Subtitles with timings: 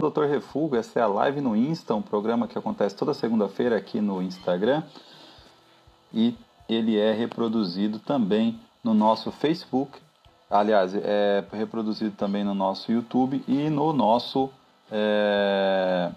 [0.00, 4.00] Doutor Refugo, essa é a live no Insta, um programa que acontece toda segunda-feira aqui
[4.00, 4.82] no Instagram.
[6.10, 6.34] E
[6.66, 10.00] ele é reproduzido também no nosso Facebook.
[10.48, 14.50] Aliás, é reproduzido também no nosso YouTube e no nosso
[14.90, 16.10] é,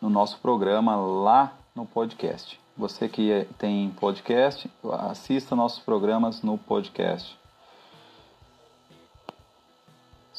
[0.00, 2.60] no nosso programa lá no podcast.
[2.76, 4.70] Você que tem podcast,
[5.10, 7.36] assista nossos programas no podcast.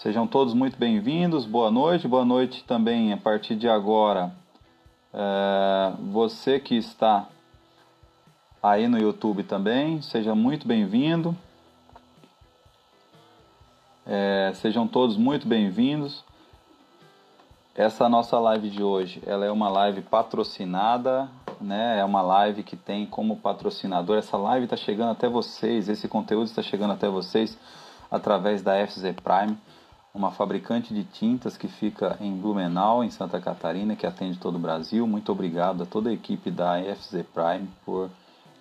[0.05, 4.31] Sejam todos muito bem-vindos, boa noite, boa noite também a partir de agora.
[5.11, 7.27] É, você que está
[8.61, 11.35] aí no YouTube também, seja muito bem-vindo.
[14.05, 16.23] É, sejam todos muito bem-vindos.
[17.73, 21.27] Essa nossa live de hoje, ela é uma live patrocinada,
[21.59, 21.97] né?
[21.97, 24.19] É uma live que tem como patrocinador.
[24.19, 27.57] Essa live está chegando até vocês, esse conteúdo está chegando até vocês
[28.11, 29.57] através da FZ Prime
[30.15, 34.59] uma fabricante de tintas que fica em Blumenau, em Santa Catarina, que atende todo o
[34.59, 35.05] Brasil.
[35.05, 38.09] Muito obrigado a toda a equipe da FZ Prime por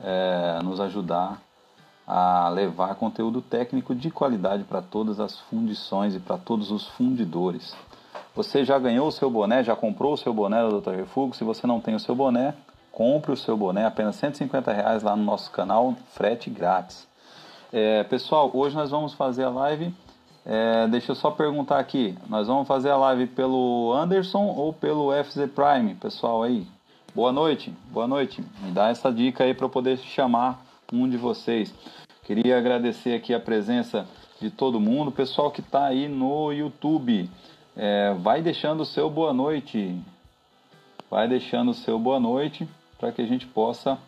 [0.03, 1.41] é, nos ajudar
[2.05, 7.75] a levar conteúdo técnico de qualidade para todas as fundições e para todos os fundidores.
[8.35, 10.91] Você já ganhou o seu boné, já comprou o seu boné do Dr.
[10.91, 11.35] Refúgio?
[11.35, 12.53] Se você não tem o seu boné,
[12.91, 17.07] compre o seu boné, apenas 150 reais lá no nosso canal, frete grátis.
[17.73, 19.95] É, pessoal, hoje nós vamos fazer a live
[20.47, 22.17] é, deixa eu só perguntar aqui.
[22.29, 26.67] Nós vamos fazer a live pelo Anderson ou pelo FZ Prime, pessoal aí?
[27.15, 28.45] Boa noite, boa noite.
[28.61, 31.73] Me dá essa dica aí para poder chamar um de vocês.
[32.25, 34.07] Queria agradecer aqui a presença
[34.41, 37.31] de todo mundo, pessoal que está aí no YouTube.
[37.75, 39.99] É, vai deixando o seu boa noite.
[41.11, 43.99] Vai deixando o seu boa noite para que a gente possa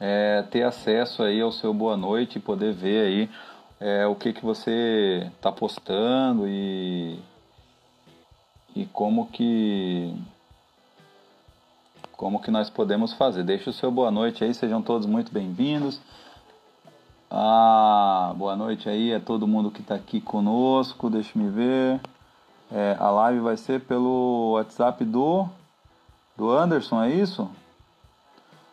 [0.00, 3.30] é, ter acesso aí ao seu boa noite e poder ver aí
[3.82, 7.18] é, o que, que você está postando e,
[8.76, 10.16] e como que
[12.12, 13.42] como que nós podemos fazer.
[13.42, 16.00] Deixe o seu boa noite aí, sejam todos muito bem-vindos.
[17.28, 21.10] Ah, boa noite aí a todo mundo que está aqui conosco.
[21.10, 22.00] Deixa me ver.
[22.70, 25.48] É, a live vai ser pelo WhatsApp do
[26.36, 27.50] do Anderson, é isso?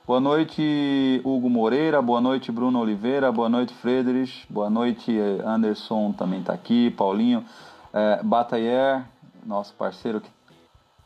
[0.09, 2.01] Boa noite, Hugo Moreira.
[2.01, 3.31] Boa noite, Bruno Oliveira.
[3.31, 4.43] Boa noite, Friedrich.
[4.49, 5.15] Boa noite,
[5.45, 6.89] Anderson também está aqui.
[6.89, 7.45] Paulinho.
[7.93, 9.05] É, Batayer,
[9.45, 10.29] nosso parceiro que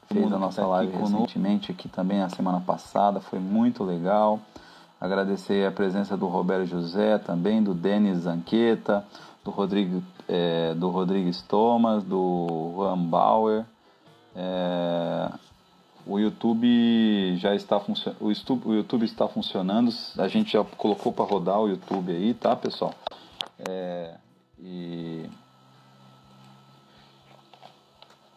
[0.07, 3.19] fez a nossa tá live recentemente aqui também na semana passada.
[3.19, 4.39] Foi muito legal.
[5.01, 9.05] Agradecer a presença do Roberto José também, do Denis Zanqueta,
[9.43, 13.65] do Rodrigo, é, do Rodrigues Thomas, do Juan Bauer.
[14.33, 15.29] É,
[16.05, 18.21] o YouTube já está funcionando.
[18.65, 19.89] O YouTube está funcionando.
[20.17, 22.93] A gente já colocou para rodar o YouTube aí, tá, pessoal?
[23.57, 24.15] É,
[24.59, 25.29] e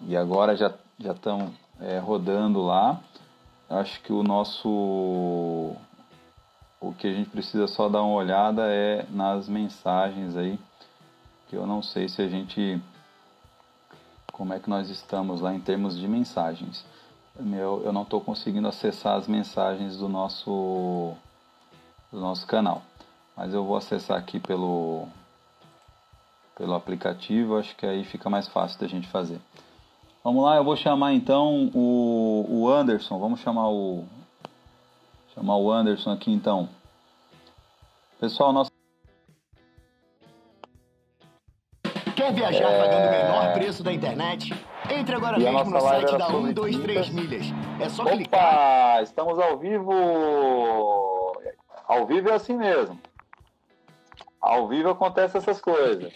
[0.03, 3.01] e agora já já estão é, rodando lá.
[3.69, 5.75] Acho que o nosso
[6.81, 10.59] o que a gente precisa só dar uma olhada é nas mensagens aí,
[11.49, 12.81] que eu não sei se a gente
[14.33, 16.85] como é que nós estamos lá em termos de mensagens
[17.39, 21.15] meu, eu não estou conseguindo acessar as mensagens do nosso,
[22.11, 22.83] do nosso canal.
[23.37, 25.07] Mas eu vou acessar aqui pelo,
[26.57, 29.39] pelo aplicativo, acho que aí fica mais fácil da gente fazer.
[30.25, 34.05] Vamos lá, eu vou chamar então o, o Anderson, vamos chamar o
[35.35, 36.69] chamar o Anderson aqui então.
[38.19, 38.71] Pessoal, nosso
[42.17, 42.83] Quer viajar é...
[42.83, 44.53] pagando o menor preço da internet?
[44.91, 47.47] Entre agora e mesmo no site da 123 Milhas.
[47.81, 49.03] É só Opa, clicar.
[49.03, 49.93] estamos ao vivo.
[51.87, 52.99] Ao vivo é assim mesmo.
[54.41, 56.13] Ao vivo acontecem essas coisas.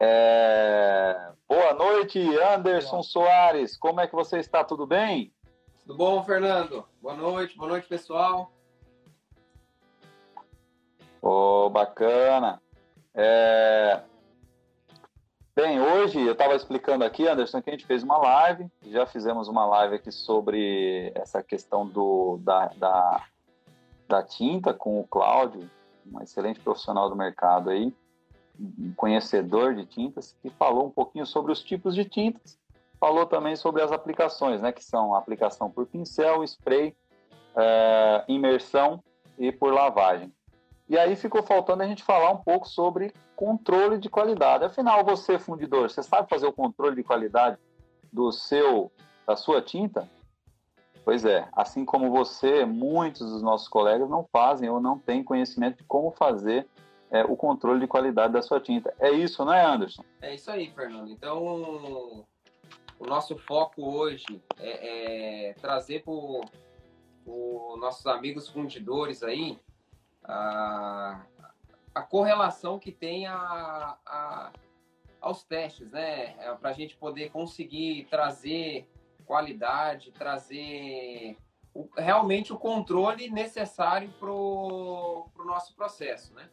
[0.00, 1.30] É...
[1.48, 3.76] Boa noite, Anderson Soares.
[3.76, 4.64] Como é que você está?
[4.64, 5.32] Tudo bem?
[5.86, 6.84] Tudo bom, Fernando?
[7.00, 8.52] Boa noite, boa noite, pessoal.
[11.22, 12.60] Oh, bacana.
[13.14, 14.00] É...
[15.60, 19.48] Bem, hoje eu estava explicando aqui, Anderson, que a gente fez uma live, já fizemos
[19.48, 23.24] uma live aqui sobre essa questão do, da, da,
[24.06, 25.68] da tinta com o Cláudio,
[26.06, 27.92] um excelente profissional do mercado aí,
[28.56, 32.56] um conhecedor de tintas, que falou um pouquinho sobre os tipos de tintas,
[33.00, 36.94] falou também sobre as aplicações, né, que são aplicação por pincel, spray,
[37.56, 39.02] é, imersão
[39.36, 40.32] e por lavagem.
[40.88, 44.64] E aí ficou faltando a gente falar um pouco sobre controle de qualidade.
[44.64, 47.56] Afinal, você fundidor, você sabe fazer o controle de qualidade
[48.12, 48.90] do seu
[49.24, 50.10] da sua tinta?
[51.04, 55.78] Pois é, assim como você, muitos dos nossos colegas não fazem ou não têm conhecimento
[55.78, 56.66] de como fazer
[57.12, 58.92] é, o controle de qualidade da sua tinta.
[58.98, 60.02] É isso, não é, Anderson?
[60.20, 61.08] É isso aí, Fernando.
[61.08, 62.26] Então,
[62.98, 69.56] o nosso foco hoje é, é trazer para os nossos amigos fundidores aí
[70.24, 71.20] a,
[71.98, 74.52] a correlação que tem a, a
[75.20, 76.36] aos testes, né?
[76.38, 78.88] É para a gente poder conseguir trazer
[79.26, 81.36] qualidade, trazer
[81.74, 86.48] o, realmente o controle necessário para o pro nosso processo, né?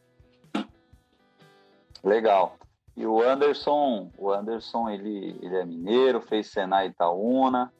[2.03, 2.57] Legal.
[2.97, 7.71] E o Anderson, o Anderson, ele, ele é mineiro, fez Senai Itaúna.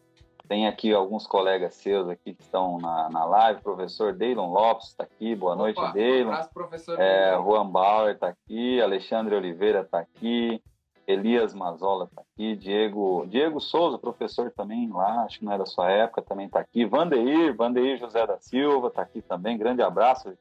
[0.48, 3.62] Tem aqui alguns colegas seus aqui que estão na, na live.
[3.62, 5.36] professor Deilon Lopes está aqui.
[5.36, 6.30] Boa Opa, noite, Deilon.
[6.30, 7.00] Um abraço, professor.
[7.00, 8.82] É, Juan Bauer está aqui.
[8.82, 10.62] Alexandre Oliveira está aqui.
[11.08, 12.56] Elias Mazola está aqui.
[12.56, 16.60] Diego, Diego Souza, professor também lá, acho que não é da sua época, também está
[16.60, 16.86] aqui.
[16.86, 19.58] Vandeir, Vandeir José da Silva está aqui também.
[19.58, 20.34] Grande abraço,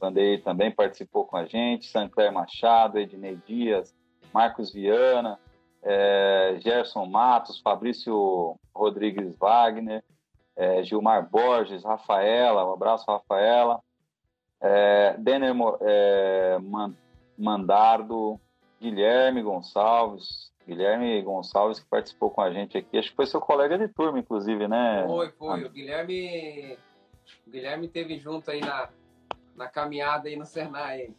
[0.00, 1.86] Vandeir também participou com a gente.
[1.86, 3.94] Sancler Machado, Ednei Dias,
[4.32, 5.38] Marcos Viana,
[5.84, 10.02] é, Gerson Matos, Fabrício Rodrigues Wagner,
[10.56, 13.80] é, Gilmar Borges, Rafaela, um abraço, Rafaela,
[14.60, 16.58] é, Denner é,
[17.36, 18.40] Mandardo,
[18.80, 23.76] Guilherme Gonçalves, Guilherme Gonçalves que participou com a gente aqui, acho que foi seu colega
[23.76, 25.04] de turma, inclusive, né?
[25.06, 26.78] Foi, foi, o Guilherme,
[27.46, 28.88] o Guilherme teve junto aí na,
[29.54, 31.10] na caminhada aí no Senai.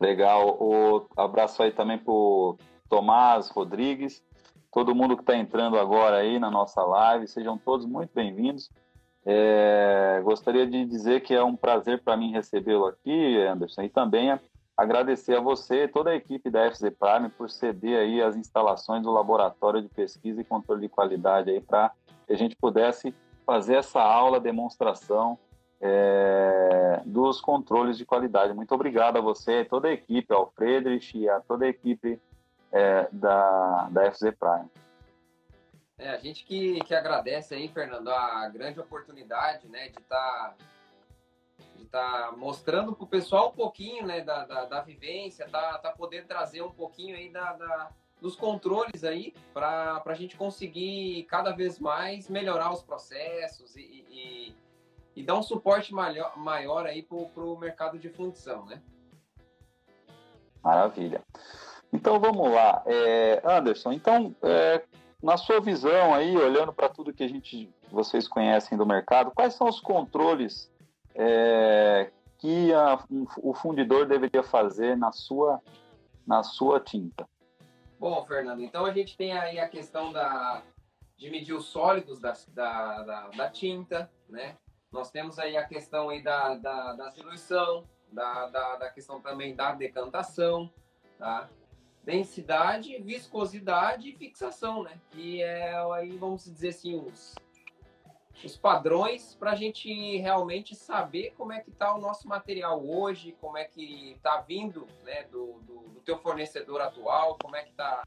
[0.00, 2.56] Legal, o abraço aí também pro
[2.92, 4.22] Tomás Rodrigues,
[4.70, 8.70] todo mundo que está entrando agora aí na nossa live, sejam todos muito bem-vindos.
[9.24, 14.38] É, gostaria de dizer que é um prazer para mim recebê-lo aqui, Anderson, e também
[14.76, 19.02] agradecer a você e toda a equipe da FZ Prime por ceder aí as instalações
[19.02, 21.92] do laboratório de pesquisa e controle de qualidade aí para
[22.26, 23.14] que a gente pudesse
[23.46, 25.38] fazer essa aula, demonstração
[25.80, 28.52] é, dos controles de qualidade.
[28.52, 32.20] Muito obrigado a você, toda a equipe, ao Friedrich e a toda a equipe
[32.72, 34.70] é, da, da FZ Prime.
[35.98, 40.56] É, a gente que, que agradece aí, Fernando, a grande oportunidade né, de estar tá,
[41.76, 45.92] de tá mostrando para o pessoal um pouquinho né, da, da, da vivência, tá, tá
[45.92, 47.90] poder trazer um pouquinho aí da, da
[48.22, 54.56] dos controles aí para a gente conseguir cada vez mais melhorar os processos e, e,
[55.16, 58.80] e dar um suporte maior, maior aí para o mercado de fundição, né?
[60.62, 61.20] Maravilha.
[61.92, 63.92] Então vamos lá, é, Anderson.
[63.92, 64.82] Então, é,
[65.22, 69.54] na sua visão aí, olhando para tudo que a gente, vocês conhecem do mercado, quais
[69.54, 70.72] são os controles
[71.14, 72.98] é, que a,
[73.36, 75.60] o fundidor deveria fazer na sua,
[76.26, 77.28] na sua tinta?
[78.00, 80.62] Bom, Fernando, então a gente tem aí a questão da,
[81.16, 84.56] de medir os sólidos da, da, da, da tinta, né?
[84.90, 89.54] Nós temos aí a questão aí da, da, da diluição, da, da, da questão também
[89.54, 90.68] da decantação,
[91.18, 91.48] tá?
[92.02, 95.00] Densidade, viscosidade e fixação, né?
[95.10, 97.34] Que é aí, vamos dizer assim, os,
[98.44, 103.36] os padrões para a gente realmente saber como é que está o nosso material hoje,
[103.40, 107.70] como é que está vindo né, do, do, do, teu fornecedor atual, como é que
[107.70, 108.02] está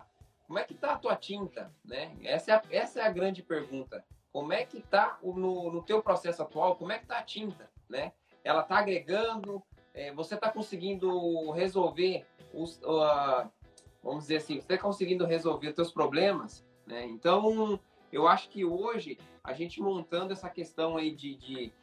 [0.45, 2.15] como é que tá a tua tinta, né?
[2.21, 4.06] Essa é a, essa é a grande pergunta.
[4.31, 7.68] Como é que está no, no teu processo atual, como é que está a tinta,
[7.89, 8.13] né?
[8.44, 13.49] Ela está agregando, é, você está conseguindo resolver os, uh,
[14.06, 17.06] vamos dizer assim, você está conseguindo resolver seus problemas, né?
[17.06, 17.80] Então,
[18.12, 21.74] eu acho que hoje, a gente montando essa questão aí de, de,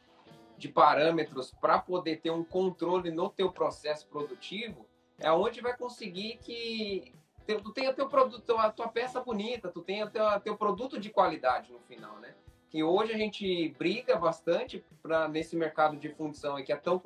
[0.57, 4.87] de parâmetros para poder ter um controle no teu processo produtivo,
[5.19, 7.13] é onde vai conseguir que
[7.45, 11.73] tu tenha teu produto, a tua peça bonita, tu tenha teu, teu produto de qualidade
[11.73, 12.33] no final, né?
[12.69, 17.01] Que hoje a gente briga bastante para nesse mercado de fundição que é tão,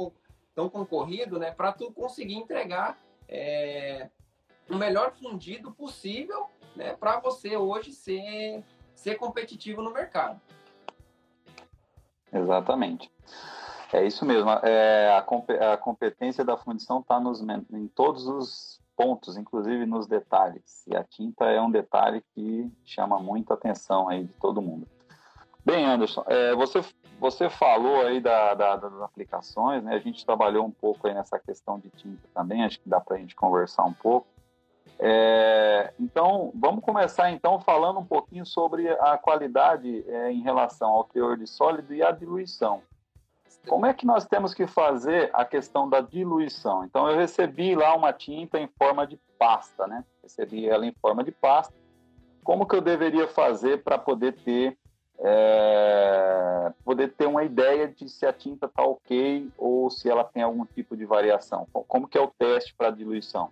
[0.54, 1.50] tão concorrido, né?
[1.50, 4.10] Para tu conseguir entregar é,
[4.70, 8.64] o melhor fundido possível né, para você hoje ser,
[8.96, 10.40] ser competitivo no mercado.
[12.32, 13.12] Exatamente.
[13.94, 14.50] É isso mesmo.
[14.64, 17.22] É, a, a competência da fundição está
[17.74, 20.86] em todos os pontos, inclusive nos detalhes.
[20.88, 24.88] E a tinta é um detalhe que chama muita atenção aí de todo mundo.
[25.64, 26.82] Bem, Anderson, é, você,
[27.20, 29.96] você falou aí da, da, das aplicações, né?
[29.96, 33.18] A gente trabalhou um pouco aí nessa questão de tinta também, acho que dá para
[33.18, 34.28] a gente conversar um pouco.
[35.00, 41.04] É, então, vamos começar então falando um pouquinho sobre a qualidade é, em relação ao
[41.04, 42.82] teor de sólido e a diluição.
[43.68, 46.86] Como é que nós temos que fazer a questão da diluição?
[46.86, 50.04] Então, eu recebi lá uma tinta em forma de pasta, né?
[50.24, 51.74] Recebi ela em forma de pasta.
[52.44, 54.78] Como que eu deveria fazer para poder ter
[55.20, 60.44] é, poder ter uma ideia de se a tinta está ok ou se ela tem
[60.44, 61.68] algum tipo de variação.
[61.88, 63.52] Como que é o teste para diluição?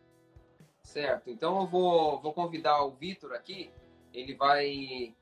[0.85, 1.29] Certo.
[1.29, 3.71] Então eu vou, vou convidar o Vitor aqui.
[4.13, 5.13] Ele vai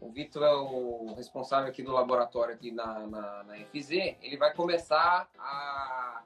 [0.00, 3.90] o Vitor é o responsável aqui do laboratório aqui na, na, na FZ,
[4.22, 6.22] ele vai começar a,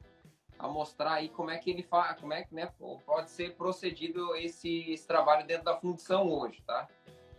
[0.58, 2.70] a mostrar aí como é que ele faz, como é que né,
[3.06, 6.86] pode ser procedido esse, esse trabalho dentro da fundição hoje, tá?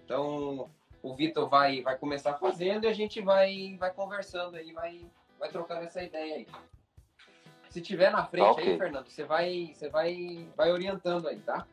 [0.03, 0.69] Então
[1.03, 5.05] o Vitor vai, vai começar fazendo e a gente vai, vai conversando aí, vai,
[5.37, 6.47] vai trocando essa ideia aí.
[7.73, 8.71] Se tiver na frente tá okay.
[8.73, 11.65] aí, Fernando, você vai, você vai, vai orientando aí, tá?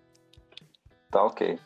[1.10, 1.58] Tá ok.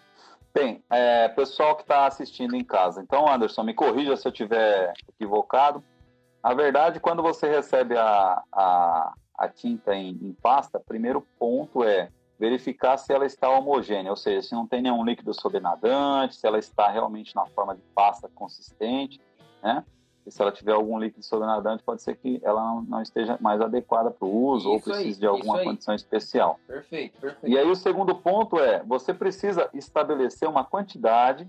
[0.53, 4.93] Bem, é, pessoal que está assistindo em casa, então, Anderson, me corrija se eu estiver
[5.09, 5.85] equivocado.
[6.43, 12.11] A verdade, quando você recebe a, a, a tinta em, em pasta, primeiro ponto é
[12.37, 16.59] verificar se ela está homogênea, ou seja, se não tem nenhum líquido sobrenadante, se ela
[16.59, 19.21] está realmente na forma de pasta consistente,
[19.63, 19.85] né?
[20.27, 23.61] E se ela tiver algum líquido sobrenadante, pode ser que ela não, não esteja mais
[23.61, 26.59] adequada para o uso isso ou precise aí, de alguma condição especial.
[26.67, 27.47] Perfeito, perfeito.
[27.47, 31.47] E aí o segundo ponto é, você precisa estabelecer uma quantidade,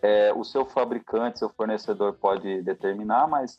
[0.00, 3.58] é, o seu fabricante, seu fornecedor pode determinar, mas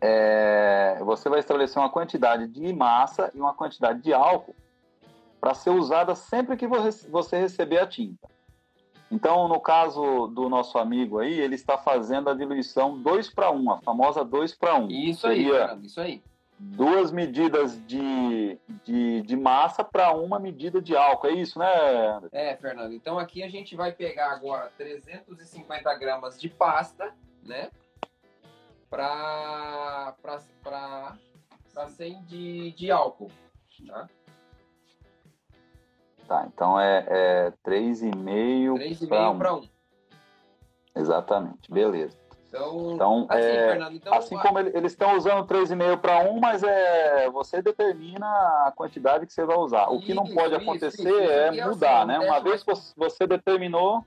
[0.00, 4.54] é, você vai estabelecer uma quantidade de massa e uma quantidade de álcool
[5.40, 8.33] para ser usada sempre que você receber a tinta.
[9.10, 13.70] Então, no caso do nosso amigo aí, ele está fazendo a diluição 2 para 1,
[13.70, 14.90] a famosa 2 para 1.
[14.90, 16.22] Isso Seria aí, Fernando, isso aí.
[16.58, 21.66] Duas medidas de, de, de massa para uma medida de álcool, é isso, né,
[22.16, 22.36] Anderson?
[22.36, 22.92] É, Fernando.
[22.92, 27.70] Então, aqui a gente vai pegar agora 350 gramas de pasta, né?
[28.88, 30.14] Para
[31.88, 33.30] 100 de, de álcool,
[33.86, 34.08] tá?
[36.26, 39.68] Tá, então é, é 3,5 para 1.
[40.96, 42.16] Exatamente, beleza.
[42.48, 46.38] Então, então, assim, é, Fernando, então assim como ele, eles estão usando 3,5 para 1,
[46.38, 49.88] mas é, você determina a quantidade que você vai usar.
[49.88, 52.18] O que não pode acontecer isso, isso, é, é mudar, assim, né?
[52.20, 54.04] Uma vez que você determinou.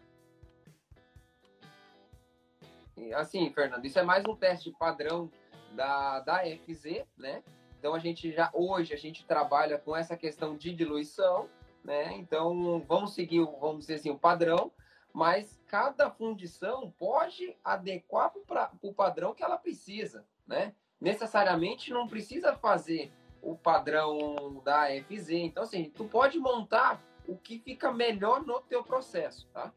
[3.15, 5.29] Assim, Fernando, isso é mais um teste padrão
[5.73, 7.43] da, da FZ, né?
[7.77, 11.49] Então a gente já hoje a gente trabalha com essa questão de diluição
[11.87, 12.13] né?
[12.17, 14.73] Então, vamos seguir, vamos dizer assim, o padrão,
[15.13, 20.75] mas cada fundição pode adequar para o padrão que ela precisa, né?
[20.99, 23.09] Necessariamente não precisa fazer
[23.41, 25.29] o padrão da FZ.
[25.29, 29.71] Então, assim, tu pode montar o que fica melhor no teu processo, tá?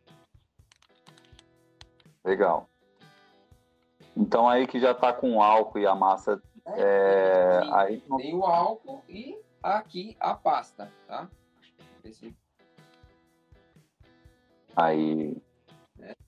[2.25, 2.69] Legal.
[4.17, 6.43] Então aí que já está com o álcool e a massa.
[6.67, 11.29] É, é, tem, aí tem o álcool e aqui a pasta, tá?
[12.11, 12.37] Esse...
[14.75, 15.37] Aí,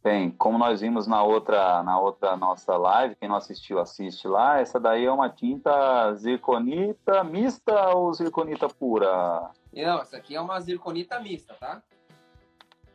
[0.02, 4.60] bem, como nós vimos na outra, na outra nossa live, quem não assistiu, assiste lá.
[4.60, 9.50] Essa daí é uma tinta zirconita mista ou zirconita pura?
[9.72, 11.82] Não, essa aqui é uma zirconita mista, tá?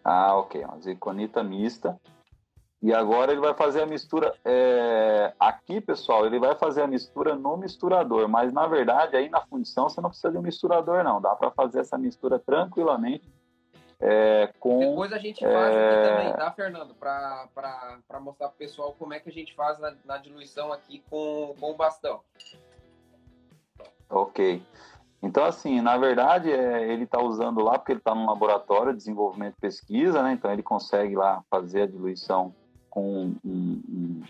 [0.04, 2.00] Ah, ok, uma zirconita mista.
[2.82, 4.36] E agora ele vai fazer a mistura.
[4.46, 5.34] É...
[5.40, 9.90] Aqui, pessoal, ele vai fazer a mistura no misturador, mas na verdade, aí na fundição,
[9.90, 11.20] você não precisa de um misturador, não.
[11.20, 13.28] Dá para fazer essa mistura tranquilamente.
[14.00, 15.90] É, com, Depois a gente faz é...
[15.90, 16.94] aqui também, tá, Fernando?
[16.94, 17.50] Para
[18.22, 21.56] mostrar para o pessoal como é que a gente faz na, na diluição aqui com,
[21.60, 22.22] com o bastão.
[24.08, 24.62] Ok.
[25.22, 29.00] Então, assim, na verdade, é, ele está usando lá porque ele está no laboratório de
[29.00, 30.34] desenvolvimento e pesquisa, né?
[30.34, 32.54] Então, ele consegue lá fazer a diluição
[32.98, 34.22] com um, um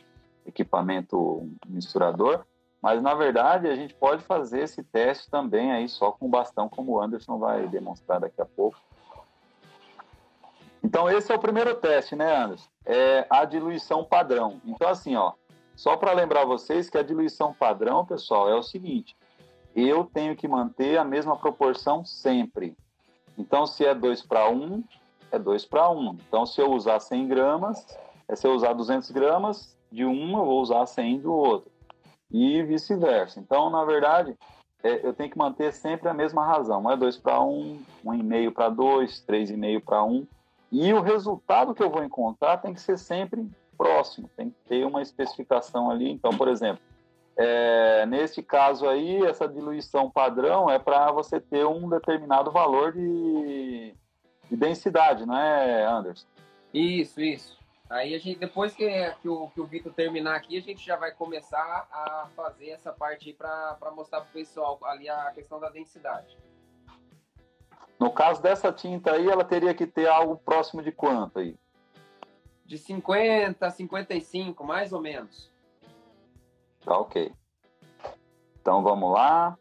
[0.45, 2.45] equipamento misturador,
[2.81, 6.91] mas na verdade a gente pode fazer esse teste também aí só com bastão, como
[6.91, 8.77] o Anderson vai demonstrar daqui a pouco.
[10.83, 12.67] Então esse é o primeiro teste, né, Anderson?
[12.85, 14.59] É a diluição padrão.
[14.65, 15.31] Então assim, ó,
[15.73, 19.15] só para lembrar vocês que a diluição padrão, pessoal, é o seguinte:
[19.73, 22.75] eu tenho que manter a mesma proporção sempre.
[23.37, 24.83] Então se é 2 para 1,
[25.31, 26.17] é 2 para 1.
[26.27, 27.97] Então se eu usar 100 gramas,
[28.27, 31.71] é se eu usar 200 gramas de um, eu vou usar 100 do outro.
[32.29, 33.39] E vice-versa.
[33.39, 34.35] Então, na verdade,
[34.83, 36.83] é, eu tenho que manter sempre a mesma razão.
[36.83, 40.27] Um é 2 para 1, 1,5 para 2, 3,5 para 1.
[40.71, 44.85] E o resultado que eu vou encontrar tem que ser sempre próximo, tem que ter
[44.85, 46.11] uma especificação ali.
[46.11, 46.81] Então, por exemplo,
[47.37, 53.93] é, neste caso aí, essa diluição padrão é para você ter um determinado valor de,
[54.49, 56.25] de densidade, não é, Anderson?
[56.73, 57.56] Isso, isso.
[57.89, 58.85] Aí a gente, depois que,
[59.21, 62.91] que o, que o Vitor terminar aqui, a gente já vai começar a fazer essa
[62.91, 66.37] parte para mostrar para o pessoal ali a questão da densidade.
[67.97, 71.55] No caso dessa tinta aí, ela teria que ter algo próximo de quanto aí?
[72.65, 75.49] De 50 a 55, mais ou menos.
[76.83, 77.33] Tá ok.
[78.61, 79.57] Então vamos lá.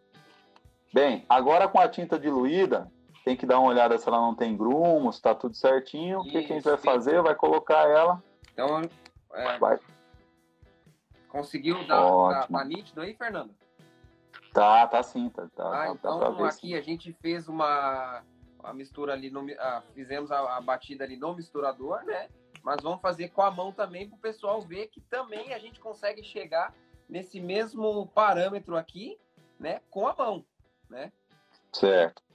[0.93, 2.91] Bem, agora com a tinta diluída,
[3.27, 6.21] tem que dar uma olhada se ela não tem grumos, está tudo certinho.
[6.21, 7.21] Isso, o que, que, a gente vai fazer?
[7.21, 8.23] Vai colocar ela.
[8.53, 8.83] Então,
[9.35, 9.81] é, vai.
[11.29, 13.53] conseguiu dar, dar tá nítido aí, Fernando?
[14.55, 15.49] Tá, tá sim, tá.
[15.57, 16.75] tá ah, tá, então tá aqui sim.
[16.77, 18.23] a gente fez uma
[18.63, 22.29] a mistura ali, no, a, fizemos a, a, batida ali no misturador, né?
[22.63, 25.81] Mas vamos fazer com a mão também para o pessoal ver que também a gente
[25.81, 26.73] consegue chegar
[27.09, 29.19] nesse mesmo parâmetro aqui,
[29.59, 29.81] né?
[29.91, 30.47] Com a mão,
[30.89, 31.11] né?
[31.73, 32.26] Certo.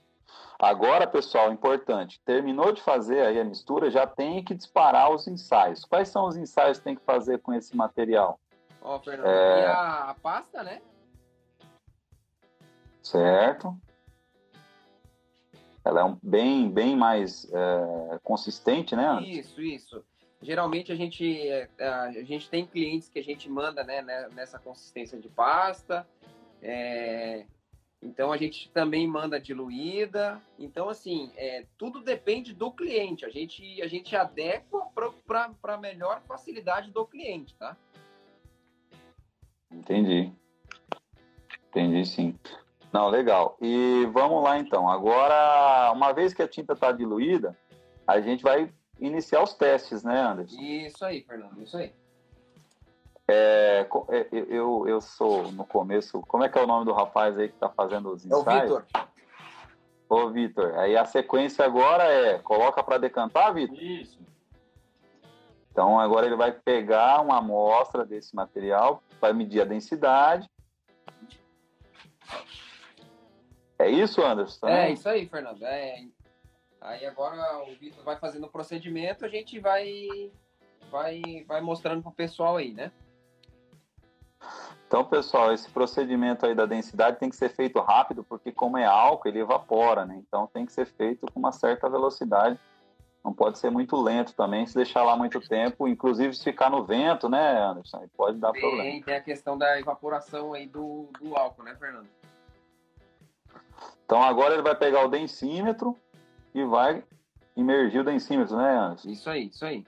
[0.58, 5.84] Agora, pessoal, importante, terminou de fazer aí a mistura, já tem que disparar os ensaios.
[5.84, 8.38] Quais são os ensaios que tem que fazer com esse material?
[8.80, 9.62] Ó, oh, Fernando, é...
[9.62, 10.80] e a, a pasta, né?
[13.02, 13.76] Certo.
[15.84, 19.20] Ela é um, bem, bem mais é, consistente, né?
[19.22, 20.04] Isso, isso.
[20.40, 24.58] Geralmente a gente, é, a gente tem clientes que a gente manda né, né nessa
[24.58, 26.06] consistência de pasta.
[26.60, 27.44] É,
[28.02, 30.42] então a gente também manda diluída.
[30.58, 33.24] Então, assim, é, tudo depende do cliente.
[33.24, 34.88] A gente, a gente adequa
[35.24, 37.76] para a melhor facilidade do cliente, tá?
[39.70, 40.32] Entendi.
[41.68, 42.36] Entendi sim.
[42.92, 43.56] Não, legal.
[43.60, 44.88] E vamos lá então.
[44.88, 47.56] Agora, uma vez que a tinta está diluída,
[48.06, 50.60] a gente vai iniciar os testes, né, Anderson?
[50.60, 51.92] Isso aí, Fernando, isso aí.
[53.32, 56.20] É, é eu, eu sou no começo.
[56.22, 58.46] Como é que é o nome do rapaz aí que está fazendo os ensaios?
[58.46, 58.86] É o Vitor.
[60.08, 60.78] Ô, Vitor.
[60.78, 63.82] Aí a sequência agora é: coloca para decantar, Vitor?
[63.82, 64.20] Isso.
[65.70, 70.46] Então agora ele vai pegar uma amostra desse material, vai medir a densidade.
[73.78, 74.68] É isso, Anderson?
[74.68, 75.62] É isso aí, Fernando.
[75.64, 76.04] É...
[76.82, 80.30] Aí agora o Vitor vai fazendo o procedimento, a gente vai,
[80.90, 82.92] vai, vai mostrando pro pessoal aí, né?
[84.86, 88.84] Então, pessoal, esse procedimento aí da densidade tem que ser feito rápido, porque como é
[88.84, 90.22] álcool, ele evapora, né?
[90.28, 92.60] Então tem que ser feito com uma certa velocidade.
[93.24, 96.84] Não pode ser muito lento também, se deixar lá muito tempo, inclusive se ficar no
[96.84, 98.04] vento, né, Anderson?
[98.16, 99.04] Pode dar tem, problema.
[99.04, 102.08] Tem a questão da evaporação aí do, do álcool, né, Fernando?
[104.04, 105.96] Então agora ele vai pegar o densímetro
[106.54, 107.02] e vai
[107.56, 109.08] imergir o densímetro, né, Anderson?
[109.08, 109.86] Isso aí, isso aí.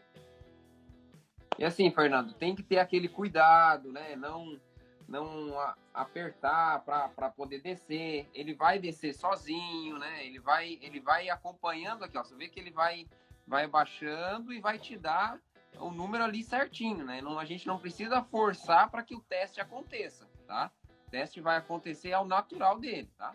[1.59, 4.17] E assim, Fernando, tem que ter aquele cuidado, né?
[4.17, 4.59] Não
[5.07, 5.55] não
[5.93, 8.29] apertar para poder descer.
[8.35, 10.27] Ele vai descer sozinho, né?
[10.27, 12.25] Ele vai, ele vai acompanhando aqui, ó.
[12.25, 13.07] Você vê que ele vai,
[13.47, 15.39] vai baixando e vai te dar
[15.79, 17.21] o número ali certinho, né?
[17.21, 20.71] Não, a gente não precisa forçar para que o teste aconteça, tá?
[21.07, 23.35] O teste vai acontecer ao natural dele, tá?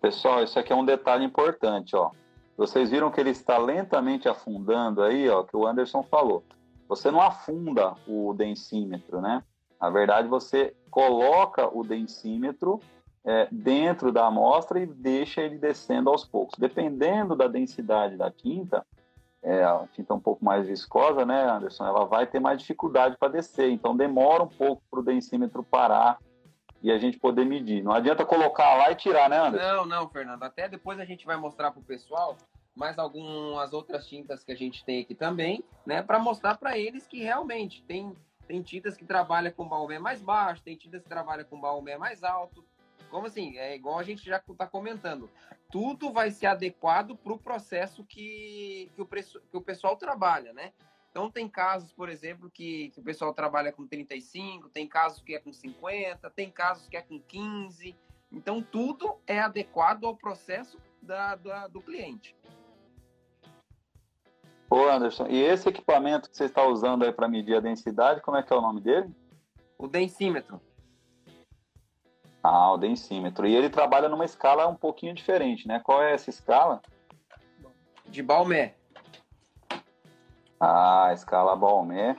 [0.00, 2.10] Pessoal, isso aqui é um detalhe importante, ó.
[2.56, 6.44] Vocês viram que ele está lentamente afundando aí, ó, que o Anderson falou.
[6.88, 9.42] Você não afunda o densímetro, né?
[9.80, 12.80] Na verdade, você coloca o densímetro
[13.24, 16.58] é, dentro da amostra e deixa ele descendo aos poucos.
[16.58, 18.86] Dependendo da densidade da tinta,
[19.42, 21.84] é, a tinta um pouco mais viscosa, né, Anderson?
[21.84, 23.70] Ela vai ter mais dificuldade para descer.
[23.70, 26.18] Então, demora um pouco para o densímetro parar
[26.84, 27.82] e a gente poder medir.
[27.82, 29.66] Não adianta colocar lá e tirar, né, Anderson?
[29.66, 30.42] Não, não, Fernando.
[30.42, 32.36] Até depois a gente vai mostrar para o pessoal
[32.76, 37.06] mais algumas outras tintas que a gente tem aqui também, né, para mostrar para eles
[37.06, 38.14] que realmente tem
[38.46, 42.22] tem tintas que trabalham com baumé mais baixo, tem tintas que trabalham com baumé mais
[42.22, 42.62] alto.
[43.10, 43.56] Como assim?
[43.56, 45.30] É igual a gente já está comentando.
[45.70, 50.74] Tudo vai ser adequado para o processo que, que, o que o pessoal trabalha, né?
[51.14, 55.32] Então, tem casos, por exemplo, que, que, o pessoal trabalha com 35, tem casos que
[55.32, 57.94] é com 50, tem casos que é com 15.
[58.32, 62.34] Então, tudo é adequado ao processo da, da do cliente.
[64.68, 68.36] Ô Anderson, e esse equipamento que você está usando aí para medir a densidade, como
[68.36, 69.14] é que é o nome dele?
[69.78, 70.60] O densímetro.
[72.42, 73.46] Ah, o densímetro.
[73.46, 75.78] E ele trabalha numa escala um pouquinho diferente, né?
[75.78, 76.82] Qual é essa escala?
[78.04, 78.74] De Balmé.
[80.66, 82.16] Ah, escala Balmé.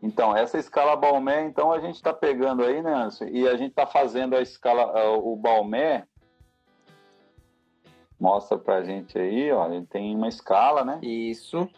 [0.00, 3.24] Então, essa escala Balmé, então a gente está pegando aí, né, Anderson?
[3.24, 6.06] E a gente está fazendo a escala, o Balmé,
[8.20, 11.00] mostra pra gente aí, ó, ele tem uma escala, né?
[11.02, 11.68] Isso.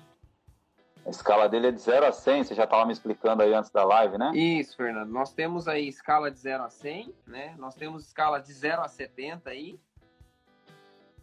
[1.06, 3.70] A escala dele é de 0 a 100, você já estava me explicando aí antes
[3.70, 4.32] da live, né?
[4.34, 5.08] Isso, Fernando.
[5.08, 7.54] Nós temos aí escala de 0 a 100, né?
[7.58, 9.78] Nós temos escala de 0 a 70 aí,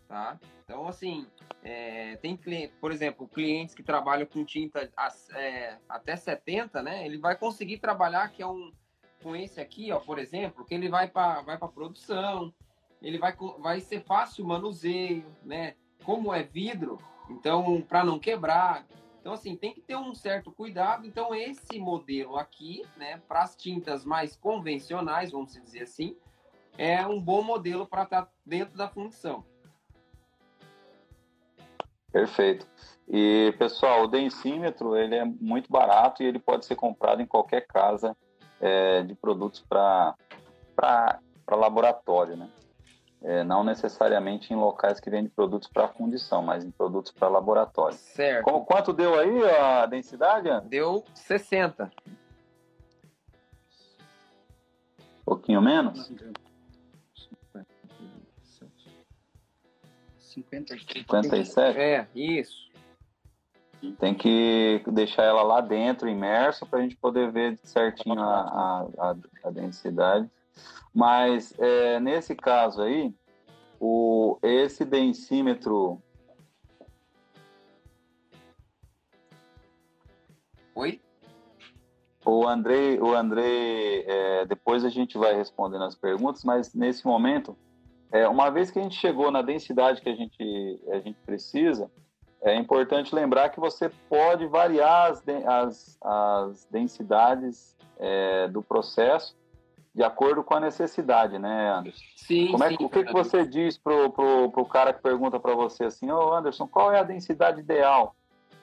[0.08, 0.40] tá?
[0.64, 1.28] Então, assim,
[1.62, 2.40] é, tem,
[2.80, 4.90] por exemplo, clientes que trabalham com tinta
[5.36, 7.06] é, até 70, né?
[7.06, 8.72] Ele vai conseguir trabalhar, que é um,
[9.22, 12.54] com esse aqui, ó, por exemplo, que ele vai para vai produção,
[13.02, 15.76] ele vai, vai ser fácil o manuseio, né?
[16.04, 16.98] Como é vidro,
[17.30, 18.86] então para não quebrar.
[19.20, 21.08] Então, assim, tem que ter um certo cuidado.
[21.08, 26.18] Então, esse modelo aqui, né, para as tintas mais convencionais, vamos dizer assim,
[26.78, 29.46] é um bom modelo para estar tá dentro da fundição.
[32.14, 32.68] Perfeito.
[33.10, 37.66] E, pessoal, o densímetro, ele é muito barato e ele pode ser comprado em qualquer
[37.66, 38.16] casa
[38.62, 40.16] é, de produtos para
[41.52, 42.48] laboratório, né?
[43.26, 47.98] É, não necessariamente em locais que vendem produtos para fundição, mas em produtos para laboratório.
[47.98, 48.44] Certo.
[48.44, 50.50] Com, quanto deu aí a densidade?
[50.68, 51.90] Deu 60.
[55.00, 56.12] Um pouquinho menos?
[60.34, 61.80] 57?
[61.80, 62.72] É, isso.
[64.00, 69.16] Tem que deixar ela lá dentro, imerso, para a gente poder ver certinho a, a,
[69.44, 70.30] a densidade.
[70.94, 73.14] Mas é, nesse caso aí,
[73.80, 76.02] o, esse densímetro.
[80.76, 81.02] Oi?
[82.26, 87.58] O Andrei, o Andrei é, depois a gente vai respondendo as perguntas, mas nesse momento,
[88.14, 91.90] é, uma vez que a gente chegou na densidade que a gente, a gente precisa,
[92.44, 99.36] é importante lembrar que você pode variar as, as, as densidades é, do processo
[99.96, 102.04] de acordo com a necessidade, né, Anderson?
[102.16, 105.40] Sim, Como é, sim, O que, que você diz pro, pro, pro cara que pergunta
[105.40, 108.16] para você assim, ô oh, Anderson, qual é a densidade ideal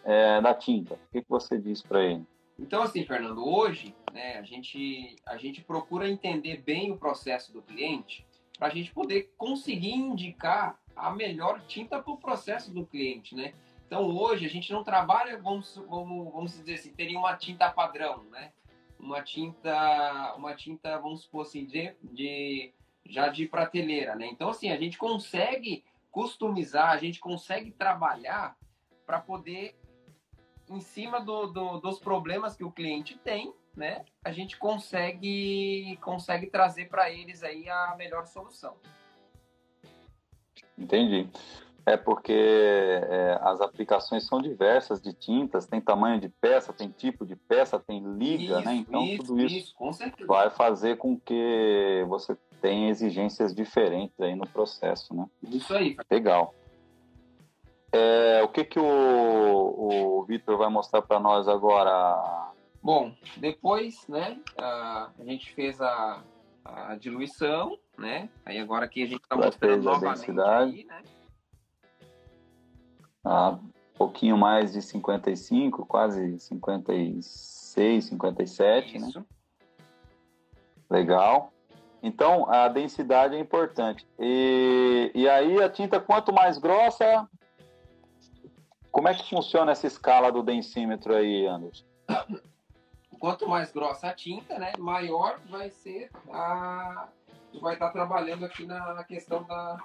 [0.04, 0.94] é, da tinta?
[0.94, 2.24] O que, que você diz para ele?
[2.56, 7.62] Então, assim, Fernando, hoje né, a, gente, a gente procura entender bem o processo do
[7.62, 8.24] cliente
[8.60, 13.54] para a gente poder conseguir indicar a melhor tinta para o processo do cliente, né?
[13.86, 18.22] Então, hoje, a gente não trabalha, vamos, vamos, vamos dizer assim, teria uma tinta padrão,
[18.30, 18.52] né?
[19.02, 22.72] uma tinta, uma tinta, vamos supor assim, de, de
[23.06, 24.26] já de prateleira, né?
[24.26, 28.56] Então, assim, a gente consegue customizar, a gente consegue trabalhar
[29.06, 29.74] para poder,
[30.68, 34.04] em cima do, do, dos problemas que o cliente tem, né?
[34.24, 38.76] A gente consegue, consegue trazer para eles aí a melhor solução.
[40.76, 41.28] Entendi.
[41.86, 47.24] É porque é, as aplicações são diversas de tintas, tem tamanho de peça, tem tipo
[47.24, 48.74] de peça, tem liga, isso, né?
[48.74, 54.46] Então isso, tudo isso, isso vai fazer com que você tenha exigências diferentes aí no
[54.46, 55.26] processo, né?
[55.42, 55.96] Isso aí.
[56.10, 56.54] Legal.
[57.92, 62.49] É, o que que o, o Vitor vai mostrar para nós agora?
[62.82, 64.40] Bom, depois, né?
[64.58, 66.22] A, a gente fez a,
[66.64, 68.28] a diluição, né?
[68.44, 70.72] Aí agora aqui a gente está mostrando novamente densidade.
[70.72, 71.02] aí, né?
[73.24, 79.08] a um pouquinho mais de 55, quase 56, 57, né?
[79.08, 79.18] Isso.
[79.18, 79.26] né?
[80.88, 81.52] Legal.
[82.02, 84.06] Então, a densidade é importante.
[84.18, 87.28] E, e aí, a tinta, quanto mais grossa,
[88.90, 91.84] como é que funciona essa escala do densímetro aí, Anderson?
[93.20, 97.06] Quanto mais grossa a tinta, né, maior vai ser a...
[97.60, 99.78] vai estar trabalhando aqui na questão da...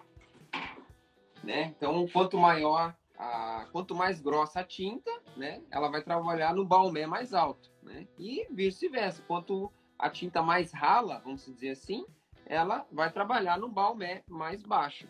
[1.44, 1.66] Né?
[1.78, 7.06] Então, quanto maior a, quanto mais grossa a tinta, né, ela vai trabalhar no baumé
[7.06, 8.08] mais alto, né?
[8.18, 12.06] E vice-versa, quanto a tinta mais rala, vamos dizer assim,
[12.46, 15.10] ela vai trabalhar no baumé mais baixo.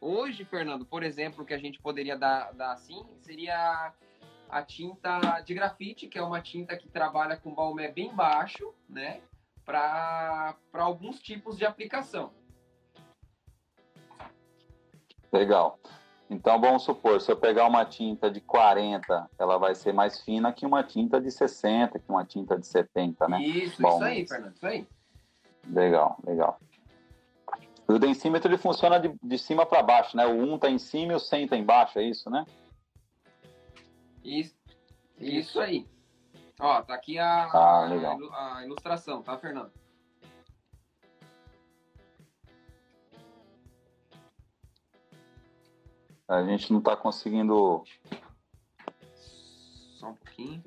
[0.00, 3.92] Hoje, Fernando, por exemplo, que a gente poderia dar, dar assim, seria
[4.52, 9.22] a tinta de grafite, que é uma tinta que trabalha com baumé bem baixo, né?
[9.64, 12.30] Para alguns tipos de aplicação.
[15.32, 15.80] Legal.
[16.28, 20.52] Então, vamos supor, se eu pegar uma tinta de 40, ela vai ser mais fina
[20.52, 23.42] que uma tinta de 60, que uma tinta de 70, né?
[23.42, 24.86] Isso, Bom, isso aí, Fernando, isso aí.
[25.66, 26.58] Legal, legal.
[27.88, 30.26] O densímetro ele funciona de, de cima para baixo, né?
[30.26, 32.44] O 1 está em cima e o 100 está embaixo, é isso, né?
[34.24, 34.54] Isso,
[35.18, 35.86] isso aí.
[36.58, 39.72] Ó, tá aqui a, ah, a, a ilustração, tá, Fernando?
[46.28, 47.84] A gente não está conseguindo.
[49.14, 50.62] Só um pouquinho.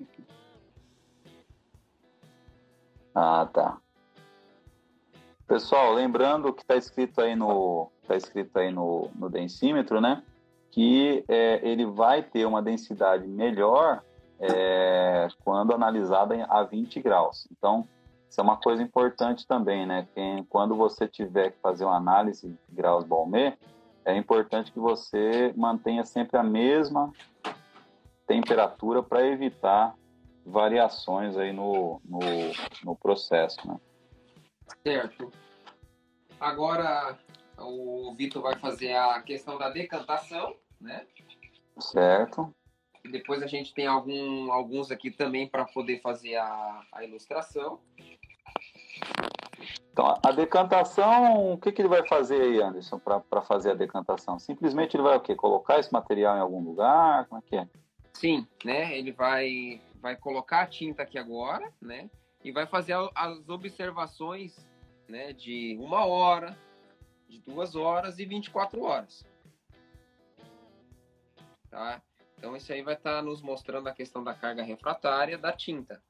[3.16, 3.82] Ah, tá.
[5.48, 10.24] Pessoal, lembrando que está escrito aí no tá escrito aí no, no densímetro, né?
[10.76, 14.04] Que é, ele vai ter uma densidade melhor
[14.38, 17.48] é, quando analisada a 20 graus.
[17.50, 17.88] Então,
[18.30, 20.06] isso é uma coisa importante também, né?
[20.50, 23.58] Quando você tiver que fazer uma análise de graus Balmer,
[24.04, 27.10] é importante que você mantenha sempre a mesma
[28.28, 29.96] temperatura para evitar
[30.46, 32.20] variações aí no, no,
[32.84, 33.80] no processo, né?
[34.84, 35.32] Certo.
[36.38, 37.18] Agora
[37.58, 41.06] o Vitor vai fazer a questão da decantação, né?
[41.80, 42.54] Certo.
[43.04, 47.80] depois a gente tem algum, alguns aqui também para poder fazer a, a ilustração.
[49.92, 54.38] Então, a decantação, o que, que ele vai fazer aí, Anderson, para fazer a decantação?
[54.38, 55.36] Simplesmente ele vai o quê?
[55.36, 57.26] Colocar esse material em algum lugar?
[57.28, 57.68] Como é que é?
[58.12, 58.98] Sim, né?
[58.98, 62.10] Ele vai, vai colocar a tinta aqui agora, né?
[62.44, 64.68] E vai fazer as observações
[65.08, 66.58] né, de uma hora,
[67.28, 69.26] de duas horas e 24 horas.
[71.76, 72.02] Tá?
[72.38, 76.02] Então, isso aí vai estar tá nos mostrando a questão da carga refratária da tinta.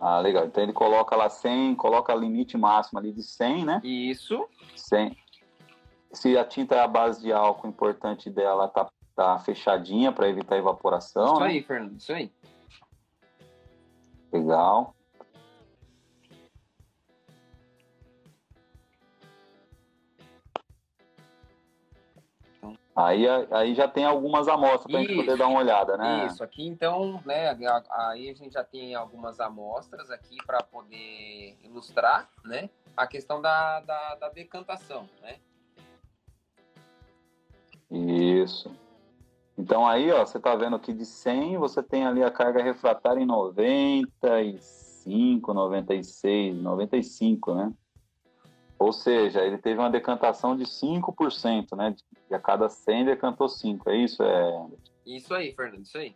[0.00, 0.46] Ah, legal.
[0.46, 3.80] Então ele coloca lá 100, coloca limite máximo ali de 100, né?
[3.84, 4.48] Isso.
[4.74, 5.14] 100.
[6.10, 10.26] Se a tinta é a base de álcool, o importante dela tá, tá fechadinha para
[10.26, 11.34] evitar evaporação.
[11.34, 11.46] Isso né?
[11.48, 12.32] aí, Fernando, isso aí.
[14.32, 14.94] Legal.
[23.00, 26.26] Aí, aí já tem algumas amostras para a gente poder dar uma olhada, né?
[26.26, 27.56] Isso, aqui então, né,
[27.92, 33.78] aí a gente já tem algumas amostras aqui para poder ilustrar, né, a questão da,
[33.82, 35.36] da, da, decantação, né?
[37.88, 38.68] Isso.
[39.56, 43.20] Então aí, ó, você tá vendo que de 100 você tem ali a carga refratária
[43.20, 47.72] em 95, 96, 95, né?
[48.78, 51.96] Ou seja, ele teve uma decantação de 5%, né?
[52.30, 53.90] E a cada 100 decantou 5.
[53.90, 54.66] É isso, é?
[55.04, 56.14] Isso aí, Fernando, isso aí.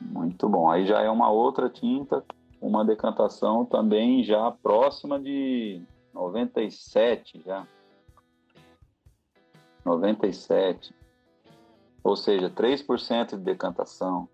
[0.00, 0.70] Muito bom.
[0.70, 2.24] Aí já é uma outra tinta,
[2.60, 5.82] uma decantação também já próxima de
[6.14, 7.66] 97 já.
[9.84, 10.94] 97.
[12.02, 14.26] Ou seja, 3% de decantação.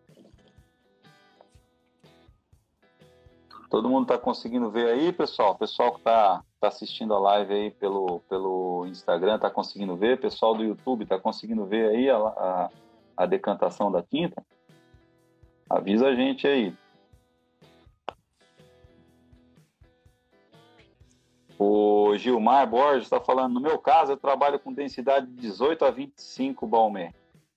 [3.76, 5.50] Todo mundo está conseguindo ver aí, pessoal?
[5.50, 10.14] O pessoal que está tá assistindo a live aí pelo, pelo Instagram está conseguindo ver?
[10.14, 12.70] O pessoal do YouTube está conseguindo ver aí a, a,
[13.14, 14.42] a, decantação da tinta?
[15.68, 16.74] Avisa a gente aí.
[21.58, 25.90] O Gilmar Borges está falando, no meu caso, eu trabalho com densidade de 18 a
[25.90, 27.12] 25 Balmer.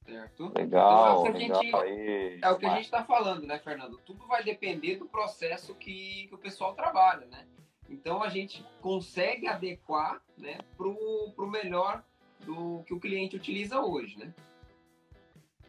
[0.10, 0.52] Certo?
[0.56, 1.62] Legal, então, é legal.
[1.64, 4.00] Gente, aí, é o que a gente está falando, né, Fernando?
[4.06, 7.46] Tudo vai depender do processo que, que o pessoal trabalha, né?
[7.90, 12.04] Então a gente consegue adequar né, para o melhor
[12.46, 14.34] do que o cliente utiliza hoje, né?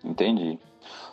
[0.02, 0.58] Entendi.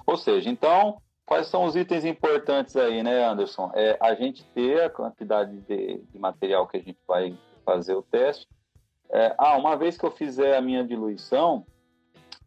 [0.05, 3.71] Ou seja, então, quais são os itens importantes aí, né, Anderson?
[3.73, 8.01] É a gente ter a quantidade de, de material que a gente vai fazer o
[8.01, 8.47] teste.
[9.09, 11.65] É, ah, uma vez que eu fizer a minha diluição,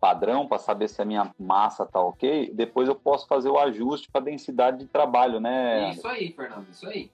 [0.00, 4.10] padrão para saber se a minha massa tá ok, depois eu posso fazer o ajuste
[4.10, 5.90] para densidade de trabalho, né?
[5.90, 7.10] Isso aí, Fernando, isso aí.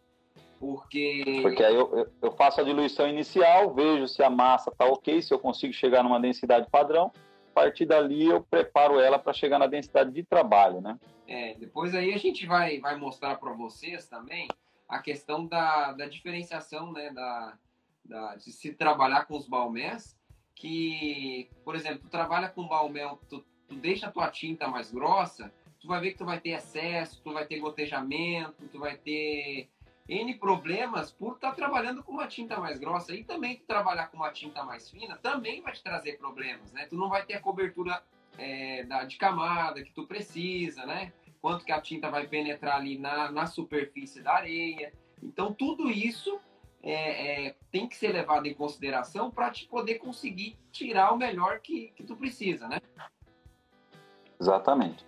[0.59, 1.41] Porque.
[1.43, 5.35] Porque aí eu, eu faço a diluição inicial, vejo se a massa tá ok, se
[5.35, 7.13] eu consigo chegar numa densidade padrão.
[7.51, 10.99] A partir dali eu preparo ela para chegar na densidade de trabalho, né?
[11.27, 14.47] É, depois aí a gente vai, vai mostrar para vocês também
[14.89, 17.11] a questão da, da diferenciação, né?
[17.11, 17.55] Da,
[18.05, 20.17] da, de se trabalhar com os balmés
[20.57, 25.53] que, por exemplo, tu trabalha com balmel, tu, tu deixa a tua tinta mais grossa,
[25.79, 29.69] tu vai ver que tu vai ter excesso, tu vai ter gotejamento, tu vai ter
[30.09, 33.15] N problemas por estar tá trabalhando com uma tinta mais grossa.
[33.15, 36.87] E também tu trabalhar com uma tinta mais fina também vai te trazer problemas, né?
[36.87, 38.03] Tu não vai ter a cobertura
[38.39, 41.13] é, da, de camada que tu precisa, né?
[41.41, 44.93] Quanto que a tinta vai penetrar ali na, na superfície da areia.
[45.23, 46.41] Então, tudo isso
[46.87, 51.59] é, é, tem que ser levado em consideração para te poder conseguir tirar o melhor
[51.59, 52.79] que, que tu precisa, né?
[54.41, 55.05] Exatamente.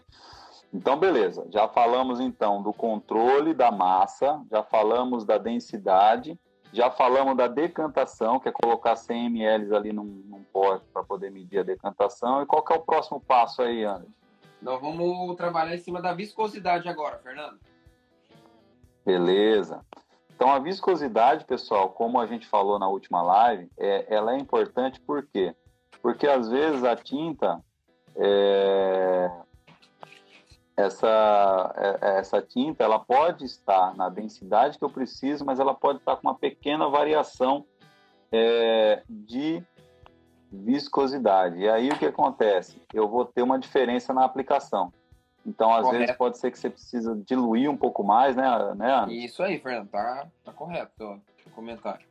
[0.74, 1.46] Então, beleza.
[1.50, 6.38] Já falamos então do controle da massa, já falamos da densidade,
[6.72, 11.30] já falamos da decantação, que é colocar 100 ml ali num, num pote para poder
[11.30, 12.42] medir a decantação.
[12.42, 14.12] E qual que é o próximo passo aí, Anderson?
[14.60, 17.60] Nós vamos trabalhar em cima da viscosidade agora, Fernando.
[19.06, 19.84] Beleza.
[20.38, 25.00] Então, a viscosidade, pessoal, como a gente falou na última live, é, ela é importante
[25.00, 25.52] por quê?
[26.00, 27.60] Porque às vezes a tinta,
[28.14, 29.32] é,
[30.76, 35.98] essa, é, essa tinta, ela pode estar na densidade que eu preciso, mas ela pode
[35.98, 37.64] estar com uma pequena variação
[38.30, 39.60] é, de
[40.52, 41.58] viscosidade.
[41.58, 42.80] E aí o que acontece?
[42.94, 44.92] Eu vou ter uma diferença na aplicação.
[45.48, 45.98] Então, às correto.
[46.00, 49.12] vezes, pode ser que você precisa diluir um pouco mais, né, né Ana?
[49.12, 52.06] Isso aí, Fernando, tá, tá correto o comentário.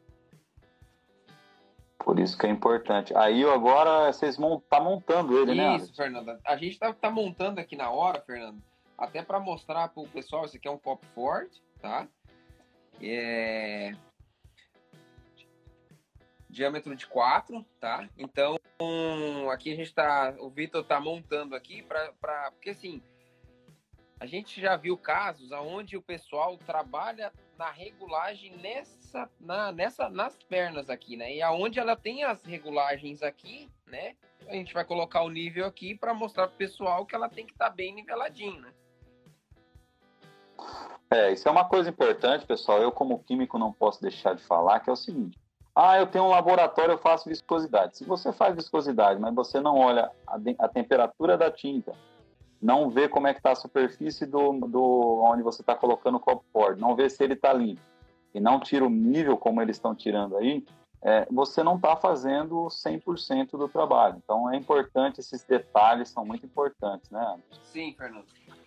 [1.99, 3.15] Por isso que é importante.
[3.15, 5.75] Aí agora vocês estão tá montando ele, isso, né?
[5.75, 6.39] Isso, Fernando.
[6.43, 8.61] A gente tá, tá montando aqui na hora, Fernando,
[8.97, 12.07] até para mostrar para o pessoal, esse aqui é um copo forte, tá?
[12.99, 13.93] É...
[16.49, 18.09] diâmetro de 4, tá?
[18.17, 18.57] Então,
[19.51, 23.01] aqui a gente tá, o Vitor tá montando aqui para porque assim,
[24.19, 30.37] a gente já viu casos aonde o pessoal trabalha na regulagem nessa, na, nessa, nas
[30.43, 31.35] pernas aqui, né?
[31.35, 34.15] E aonde ela tem as regulagens aqui, né?
[34.47, 37.45] A gente vai colocar o nível aqui para mostrar para o pessoal que ela tem
[37.45, 38.73] que estar tá bem niveladinho, né?
[41.09, 42.81] É, isso é uma coisa importante, pessoal.
[42.81, 45.37] Eu, como químico, não posso deixar de falar, que é o seguinte.
[45.75, 47.97] Ah, eu tenho um laboratório, eu faço viscosidade.
[47.97, 51.93] Se você faz viscosidade, mas você não olha a, a temperatura da tinta,
[52.67, 56.19] não vê como é que está a superfície do, do onde você está colocando o
[56.19, 57.81] copo forte, não vê se ele está limpo,
[58.33, 60.65] e não tira o nível como eles estão tirando aí,
[61.01, 64.21] é, você não está fazendo 100% do trabalho.
[64.21, 67.39] Então é importante, esses detalhes são muito importantes, né?
[67.63, 68.25] Sim, Fernando.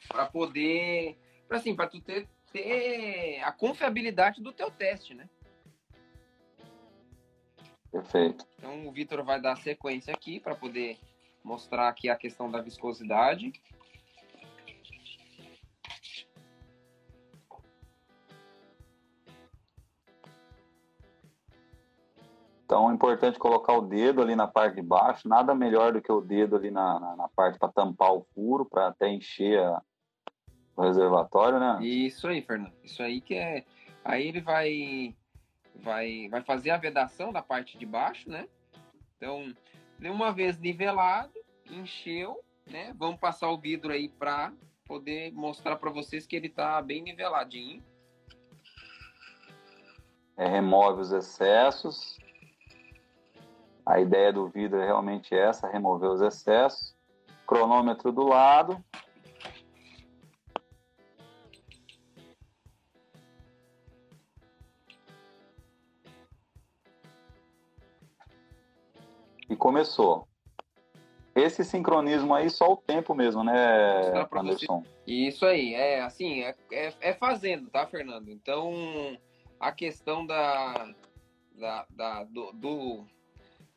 [0.09, 1.19] Para poder
[1.51, 5.29] assim, para tu ter, ter a confiabilidade do teu teste, né?
[7.93, 8.47] Perfeito.
[8.57, 10.97] Então o Vitor vai dar sequência aqui para poder
[11.45, 13.53] mostrar aqui a questão da viscosidade.
[22.71, 26.13] Então é importante colocar o dedo ali na parte de baixo, nada melhor do que
[26.13, 29.83] o dedo ali na, na, na parte para tampar o furo, para até encher a,
[30.77, 31.85] o reservatório, né?
[31.85, 32.73] Isso aí, Fernando.
[32.85, 33.65] Isso aí que é.
[34.05, 35.17] Aí ele vai,
[35.83, 38.47] vai, vai fazer a vedação da parte de baixo, né?
[39.17, 39.53] Então,
[40.05, 41.33] uma vez nivelado,
[41.69, 42.95] encheu, né?
[42.97, 44.53] Vamos passar o vidro aí para
[44.87, 47.83] poder mostrar para vocês que ele está bem niveladinho.
[50.37, 52.20] É, remove os excessos.
[53.91, 56.95] A ideia do vidro é realmente essa, remover os excessos.
[57.45, 58.81] Cronômetro do lado.
[69.49, 70.29] E começou.
[71.35, 74.85] Esse sincronismo aí, só o tempo mesmo, né, Anderson?
[75.05, 78.31] Isso aí, é assim, é, é, é, fazendo, tá, Fernando?
[78.31, 78.73] Então,
[79.59, 80.95] a questão da,
[81.59, 83.07] da, da do, do,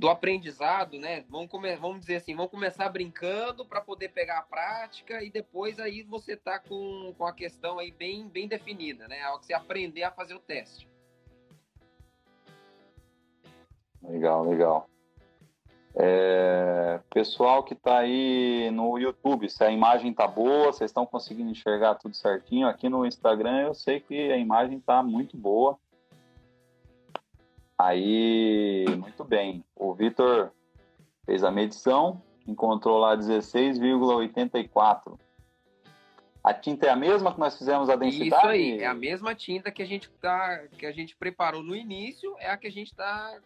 [0.04, 1.24] do, aprendizado, né?
[1.30, 5.80] Vamos, come, vamos dizer assim, vamos começar brincando para poder pegar a prática e depois
[5.80, 9.22] aí você tá com, com a questão aí bem, bem definida, né?
[9.24, 10.90] Ao que você aprender a fazer o teste.
[14.02, 14.90] Legal, legal.
[15.96, 21.50] É, pessoal que está aí no YouTube, se a imagem está boa, vocês estão conseguindo
[21.50, 22.68] enxergar tudo certinho.
[22.68, 25.80] Aqui no Instagram eu sei que a imagem está muito boa.
[27.78, 29.64] Aí, muito bem.
[29.76, 30.52] O Vitor
[31.26, 35.18] fez a medição, encontrou lá 16,84.
[36.44, 38.42] A tinta é a mesma que nós fizemos a densidade?
[38.42, 41.76] Isso aí, é a mesma tinta que a gente tá, que a gente preparou no
[41.76, 43.40] início, é a que a gente tá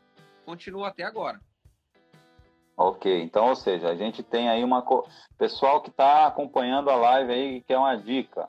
[0.44, 1.40] continua até agora.
[2.76, 4.84] Ok, então, ou seja, a gente tem aí uma.
[5.38, 8.48] Pessoal que está acompanhando a live aí, que é uma dica.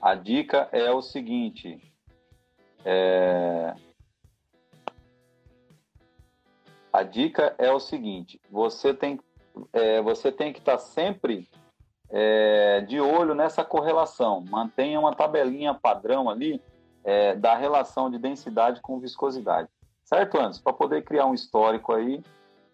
[0.00, 1.80] A dica é o seguinte:
[2.84, 3.74] é...
[6.92, 9.20] a dica é o seguinte: você tem,
[9.72, 11.48] é, você tem que estar tá sempre
[12.10, 14.44] é, de olho nessa correlação.
[14.48, 16.60] Mantenha uma tabelinha padrão ali
[17.04, 19.68] é, da relação de densidade com viscosidade.
[20.04, 20.62] Certo, Anderson?
[20.62, 22.22] Para poder criar um histórico aí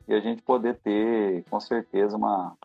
[0.06, 2.56] e a gente poder ter, com certeza, uma,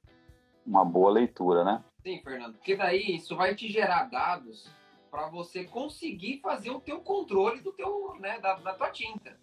[0.65, 1.83] uma boa leitura, né?
[2.03, 4.69] Sim, Fernando, porque daí isso vai te gerar dados
[5.09, 9.37] para você conseguir fazer o teu controle do teu, né, da, da tua tinta.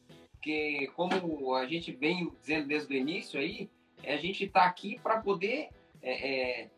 [0.46, 3.68] Porque como a gente vem dizendo desde o início aí,
[4.04, 6.70] a gente está aqui para poder é, é,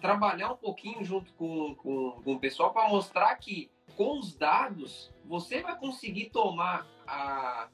[0.00, 5.12] trabalhar um pouquinho junto com, com, com o pessoal para mostrar que com os dados
[5.24, 7.68] você vai conseguir tomar a,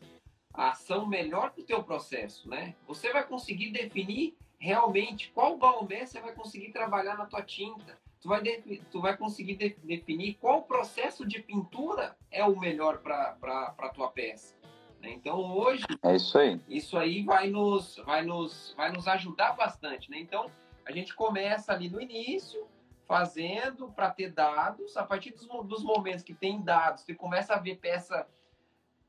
[0.55, 2.75] a ação melhor do teu processo, né?
[2.89, 8.01] Você vai conseguir definir realmente qual balmé você vai conseguir trabalhar na tua tinta.
[8.19, 8.43] Tu vai,
[8.91, 14.11] tu vai conseguir de definir qual processo de pintura é o melhor para a tua
[14.11, 14.60] peça.
[15.01, 15.11] Né?
[15.11, 16.61] Então hoje é isso aí.
[16.69, 20.19] Isso aí vai nos, vai nos, vai nos ajudar bastante, né?
[20.19, 20.51] Então
[20.85, 22.67] a gente começa ali no início
[23.07, 24.97] fazendo para ter dados.
[24.97, 28.27] A partir dos, dos momentos que tem dados, você começa a ver peça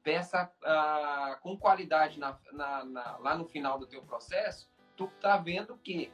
[0.03, 4.67] peça ah, com qualidade na, na, na, lá no final do teu processo,
[4.97, 6.11] tu tá vendo que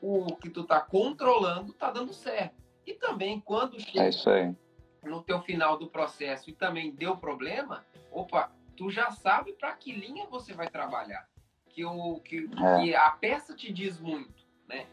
[0.00, 2.54] o que tu tá controlando tá dando certo.
[2.86, 4.54] E também quando chega é
[5.02, 8.50] no teu final do processo e também deu problema, opa,
[8.80, 11.28] tu já sabe para que linha você vai trabalhar.
[11.68, 12.80] Que, o, que, é.
[12.80, 14.86] que a peça te diz muito, né?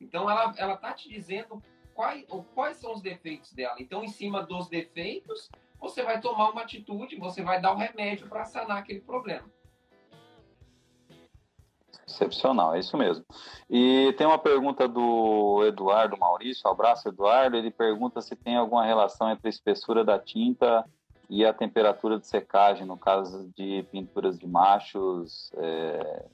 [0.00, 1.60] Então ela, ela tá te dizendo
[1.92, 2.24] quais,
[2.54, 3.74] quais são os defeitos dela.
[3.80, 7.78] Então, em cima dos defeitos, você vai tomar uma atitude, você vai dar o um
[7.78, 9.50] remédio para sanar aquele problema.
[12.06, 13.24] Excepcional, é isso mesmo.
[13.68, 19.28] E tem uma pergunta do Eduardo Maurício, abraço Eduardo, ele pergunta se tem alguma relação
[19.28, 20.88] entre a espessura da tinta
[21.32, 26.26] e a temperatura de secagem, no caso de pinturas de machos é,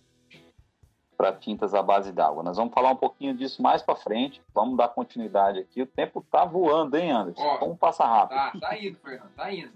[1.17, 2.43] para tintas à base d'água.
[2.43, 5.83] Nós vamos falar um pouquinho disso mais para frente, vamos dar continuidade aqui.
[5.83, 7.45] O tempo tá voando, hein, Anderson?
[7.45, 8.61] Ó, vamos passar rápido.
[8.61, 9.73] Tá, tá indo, Fernando, tá indo.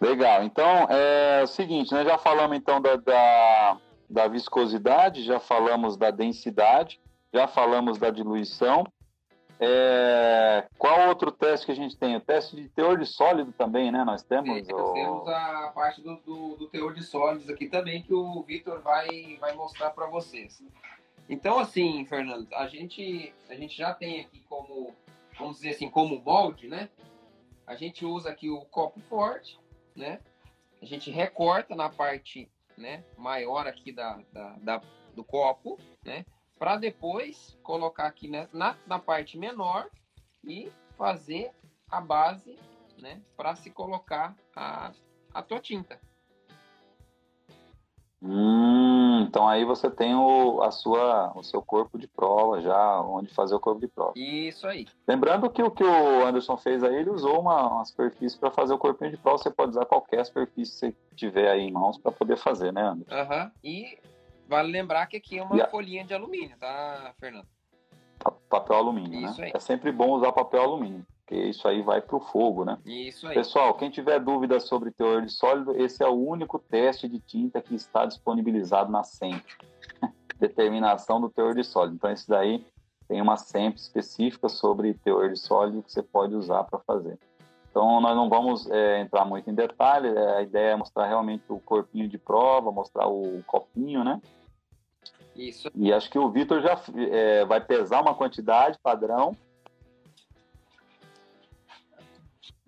[0.00, 3.76] Legal, então é o seguinte, nós já falamos então da, da
[4.08, 6.98] da viscosidade, já falamos da densidade,
[7.32, 8.86] já falamos da diluição.
[9.60, 10.66] É...
[10.78, 12.16] Qual outro teste que a gente tem?
[12.16, 14.04] O teste de teor de sólido também, né?
[14.04, 14.68] Nós temos.
[14.68, 18.42] É, nós temos a parte do, do, do, teor de sólidos aqui também que o
[18.42, 20.62] Vitor vai, vai mostrar para vocês.
[21.28, 24.94] Então, assim, Fernando, a gente, a gente já tem aqui como,
[25.38, 26.88] vamos dizer assim, como molde, né?
[27.66, 29.58] A gente usa aqui o copo forte,
[29.94, 30.20] né?
[30.80, 32.48] A gente recorta na parte
[32.78, 34.82] né, maior aqui da, da, da
[35.14, 36.24] do copo, né,
[36.58, 39.88] para depois colocar aqui né, na, na parte menor
[40.44, 41.52] e fazer
[41.90, 42.58] a base,
[42.98, 44.92] né, para se colocar a,
[45.32, 46.00] a tua tinta.
[48.20, 53.32] Hum, então aí você tem o, a sua, o seu corpo de prova já, onde
[53.32, 54.12] fazer o corpo de prova.
[54.16, 54.86] Isso aí.
[55.06, 58.74] Lembrando que o que o Anderson fez aí, ele usou uma, uma superfície para fazer
[58.74, 59.38] o corpinho de prova.
[59.38, 62.82] Você pode usar qualquer superfície que você tiver aí em mãos para poder fazer, né,
[62.82, 63.14] Anderson?
[63.14, 63.44] Aham.
[63.44, 63.50] Uhum.
[63.62, 63.98] E
[64.48, 65.70] vale lembrar que aqui é uma yeah.
[65.70, 67.46] folhinha de alumínio, tá, Fernando?
[68.48, 69.46] Papel alumínio, Isso né?
[69.46, 69.52] Aí.
[69.54, 72.78] É sempre bom usar papel alumínio porque isso aí vai para o fogo, né?
[72.86, 73.34] Isso aí.
[73.34, 77.60] Pessoal, quem tiver dúvidas sobre teor de sólido, esse é o único teste de tinta
[77.60, 79.44] que está disponibilizado na SEMP.
[80.40, 81.96] Determinação do teor de sólido.
[81.96, 82.64] Então, esse daí
[83.06, 87.18] tem uma SEMP específica sobre teor de sólido que você pode usar para fazer.
[87.70, 91.44] Então, nós não vamos é, entrar muito em detalhe, é, a ideia é mostrar realmente
[91.50, 94.18] o corpinho de prova, mostrar o copinho, né?
[95.38, 95.70] Isso.
[95.74, 96.78] E acho que o Vitor já
[97.10, 99.36] é, vai pesar uma quantidade padrão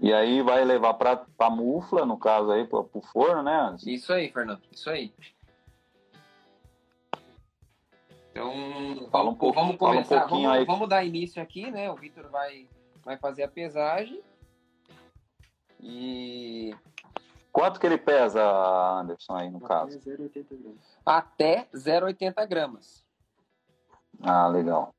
[0.03, 3.77] E aí vai levar para a mufla, no caso aí, para o forno, né?
[3.85, 5.13] Isso aí, Fernando, isso aí.
[8.31, 10.65] Então, fala um pouco, vamos começar, um vamos, aí.
[10.65, 11.91] vamos dar início aqui, né?
[11.91, 12.67] O Vitor vai,
[13.05, 14.23] vai fazer a pesagem.
[15.79, 16.75] E.
[17.53, 18.43] Quanto que ele pesa,
[19.01, 19.99] Anderson, aí no caso?
[19.99, 20.90] 0,80 gramas.
[21.05, 23.05] Até 0,80 gramas.
[24.23, 24.95] Ah, legal.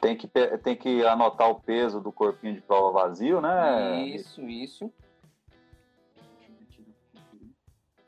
[0.00, 0.28] Tem que,
[0.62, 4.02] tem que anotar o peso do corpinho de prova vazio, né?
[4.06, 4.90] Isso, isso.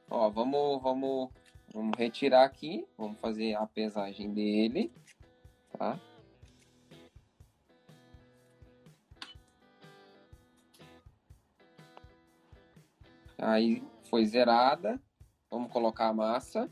[0.09, 1.31] Ó, vamos, vamos,
[1.73, 2.87] vamos retirar aqui.
[2.97, 4.91] Vamos fazer a pesagem dele,
[5.77, 5.99] tá?
[13.39, 15.01] Aí foi zerada.
[15.53, 16.67] Vamos colocar a massa.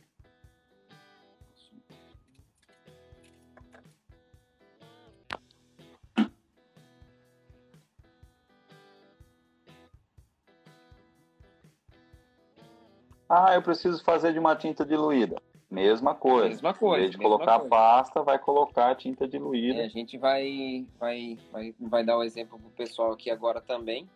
[13.29, 15.37] Ah, eu preciso fazer de uma tinta diluída.
[15.71, 16.49] Mesma coisa.
[16.49, 16.97] Mesma coisa.
[16.97, 17.67] Em vez de colocar coisa.
[17.67, 19.83] a pasta, vai colocar a tinta diluída.
[19.83, 23.61] É, a gente vai, vai, vai, vai dar o um exemplo pro pessoal aqui agora
[23.61, 24.09] também.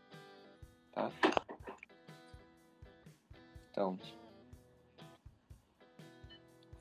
[0.91, 1.11] Tá?
[3.71, 3.99] Então,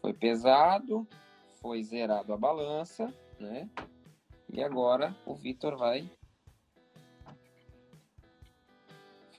[0.03, 1.07] foi pesado,
[1.61, 3.07] foi zerado a balança,
[3.39, 3.69] né?
[4.49, 6.11] E agora o Vitor vai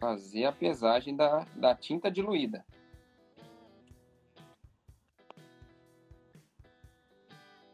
[0.00, 2.64] fazer a pesagem da, da tinta diluída.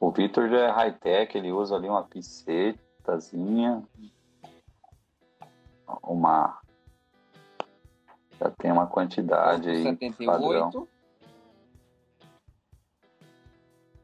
[0.01, 3.87] O Vitor já é high-tech, ele usa ali uma pincetazinha,
[6.03, 6.61] uma...
[8.41, 10.27] Já tem uma quantidade aí 78.
[10.27, 10.89] padrão.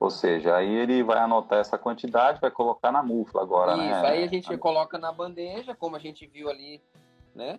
[0.07, 3.91] Ou seja, aí ele vai anotar essa quantidade, vai colocar na mufla agora, Isso, né?
[3.91, 6.81] Isso, aí a gente coloca na bandeja, como a gente viu ali,
[7.35, 7.59] né?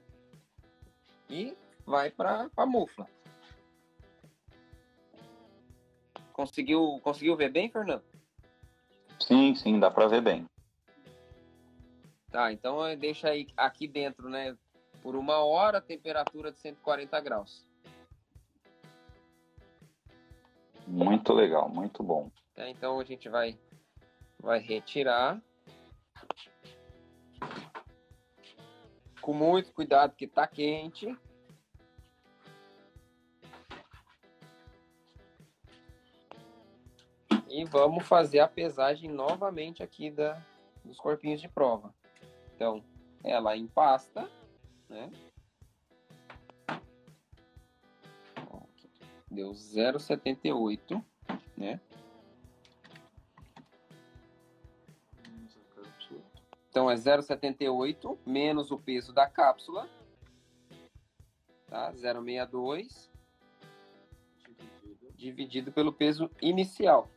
[1.29, 3.05] E vai para a mufla.
[6.31, 8.03] Conseguiu, conseguiu ver bem, Fernando?
[9.19, 10.45] Sim, sim, dá para ver bem.
[12.31, 14.55] Tá, então deixa aí aqui dentro, né?
[15.03, 17.66] Por uma hora, temperatura de 140 graus.
[20.87, 22.31] Muito legal, muito bom.
[22.55, 23.59] É, então a gente vai,
[24.39, 25.41] vai retirar.
[29.21, 31.13] Com muito cuidado, que tá quente.
[37.49, 40.41] E vamos fazer a pesagem novamente aqui da,
[40.85, 41.93] dos corpinhos de prova.
[42.55, 42.83] Então,
[43.23, 44.29] ela empasta,
[44.87, 45.11] né?
[49.37, 50.99] Deu 0,78,
[51.55, 51.79] né?
[56.71, 59.87] Então é 0,78 menos o peso da cápsula,
[61.67, 61.93] tá?
[61.93, 63.11] 0,62
[65.15, 67.07] dividido pelo peso inicial,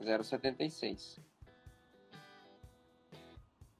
[0.00, 1.20] 0,76.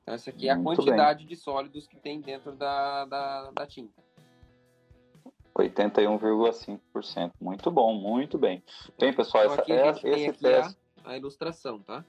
[0.02, 1.28] Então essa aqui é a Muito quantidade bem.
[1.28, 4.07] de sólidos que tem dentro da, da, da tinta.
[5.58, 7.32] 81,5%.
[7.40, 8.62] Muito bom, muito bem.
[8.98, 10.78] Bem, pessoal, então, essa, é, esse teste.
[11.04, 12.04] A, a ilustração, tá?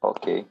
[0.00, 0.46] Ok.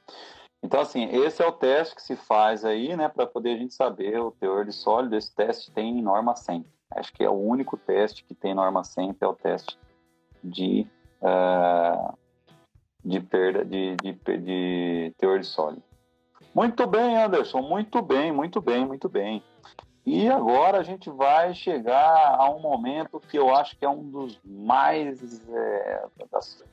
[0.64, 3.74] Então, assim, esse é o teste que se faz aí, né, para poder a gente
[3.74, 5.16] saber o teor de sólido.
[5.16, 6.66] Esse teste tem norma 100.
[6.92, 9.78] Acho que é o único teste que tem norma 100, é o teste
[10.44, 10.86] de,
[11.22, 12.18] uh,
[13.04, 15.84] de perda de, de, de teor de sólido.
[16.54, 19.42] Muito bem, Anderson, muito bem, muito bem, muito bem.
[20.06, 24.10] E agora a gente vai chegar a um momento que eu acho que é um
[24.10, 26.64] dos mais é, das,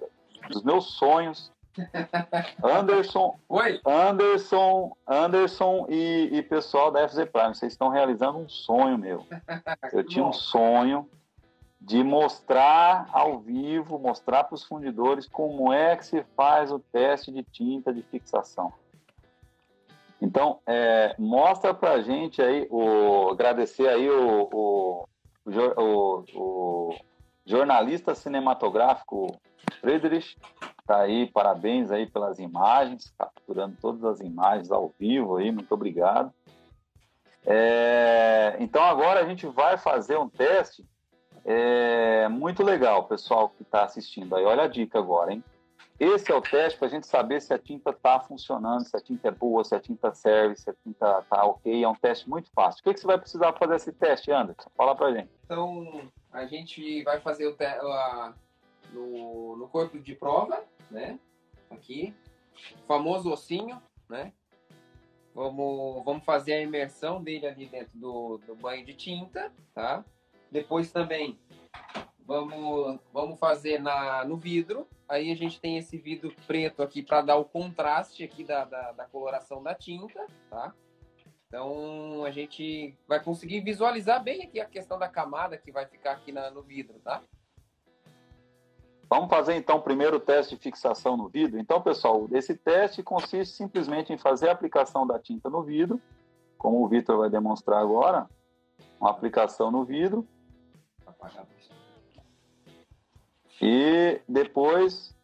[0.48, 1.52] dos meus sonhos.
[2.64, 3.80] Anderson, Oi.
[3.84, 9.24] Anderson, Anderson e, e pessoal da FZ Prime, vocês estão realizando um sonho meu.
[9.92, 11.08] Eu tinha um sonho
[11.80, 17.30] de mostrar ao vivo, mostrar para os fundidores como é que se faz o teste
[17.30, 18.72] de tinta de fixação.
[20.20, 25.04] Então, é, mostra para a gente aí, o, agradecer aí o, o,
[25.46, 26.94] o, o
[27.46, 29.38] jornalista cinematográfico
[29.80, 30.36] Friedrich,
[30.86, 36.32] tá aí, parabéns aí pelas imagens, capturando todas as imagens ao vivo aí, muito obrigado.
[37.46, 40.84] É, então agora a gente vai fazer um teste
[41.44, 44.44] é, muito legal, pessoal que está assistindo aí.
[44.44, 45.42] Olha a dica agora, hein?
[45.98, 49.00] Esse é o teste para a gente saber se a tinta está funcionando, se a
[49.00, 51.82] tinta é boa, se a tinta serve, se a tinta está ok.
[51.82, 52.80] É um teste muito fácil.
[52.80, 54.70] O que, que você vai precisar fazer esse teste, Anderson?
[54.76, 55.30] Fala para gente.
[55.44, 57.84] Então, a gente vai fazer o teste
[58.92, 61.18] no, no corpo de prova, né?
[61.68, 62.14] Aqui,
[62.76, 64.32] o famoso ossinho, né?
[65.34, 70.04] Vamos, vamos fazer a imersão dele ali dentro do, do banho de tinta, tá?
[70.50, 71.38] Depois também
[72.28, 77.22] vamos, vamos fazer na, no vidro, Aí a gente tem esse vidro preto aqui para
[77.22, 80.74] dar o contraste aqui da, da, da, coloração da tinta, tá?
[81.46, 86.12] Então a gente vai conseguir visualizar bem aqui a questão da camada que vai ficar
[86.12, 87.22] aqui na, no vidro, tá?
[89.08, 91.58] Vamos fazer então o primeiro teste de fixação no vidro.
[91.58, 95.98] Então, pessoal, esse teste consiste simplesmente em fazer a aplicação da tinta no vidro,
[96.58, 98.28] como o Vitor vai demonstrar agora,
[99.00, 100.28] uma aplicação no vidro.
[101.06, 101.48] Apagado.
[103.60, 105.14] E depois.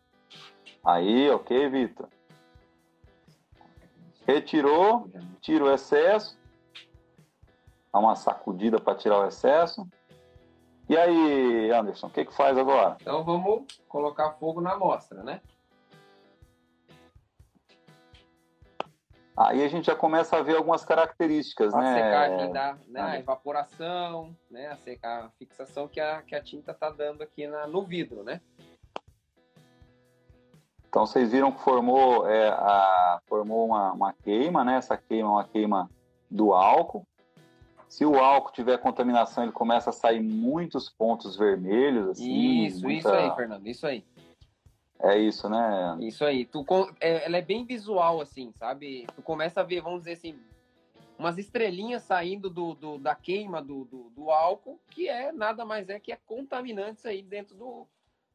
[0.84, 2.08] Aí, ok, Vitor.
[4.26, 5.08] Retirou,
[5.40, 6.38] tira o excesso.
[7.92, 9.86] Dá uma sacudida para tirar o excesso.
[10.88, 12.96] E aí, Anderson, o que, que faz agora?
[13.00, 15.40] Então vamos colocar fogo na amostra, né?
[19.36, 21.90] Aí a gente já começa a ver algumas características, a né?
[21.90, 24.68] A secagem da né, a evaporação, né?
[24.68, 28.22] A, seca, a fixação que a, que a tinta está dando aqui na, no vidro,
[28.22, 28.40] né?
[30.88, 34.76] Então vocês viram que formou, é, a, formou uma, uma queima, né?
[34.76, 35.90] Essa queima é uma queima
[36.30, 37.04] do álcool.
[37.88, 42.64] Se o álcool tiver contaminação, ele começa a sair muitos pontos vermelhos, assim.
[42.64, 42.98] Isso, muita...
[42.98, 44.04] isso aí, Fernando, isso aí.
[45.00, 45.96] É isso, né?
[46.00, 46.44] Isso aí.
[46.44, 46.64] Tu,
[47.00, 49.06] é, ela é bem visual, assim, sabe?
[49.14, 50.38] Tu começa a ver, vamos dizer assim,
[51.18, 55.88] umas estrelinhas saindo do, do da queima do, do, do, álcool, que é nada mais
[55.88, 57.86] é que é contaminantes aí dentro do,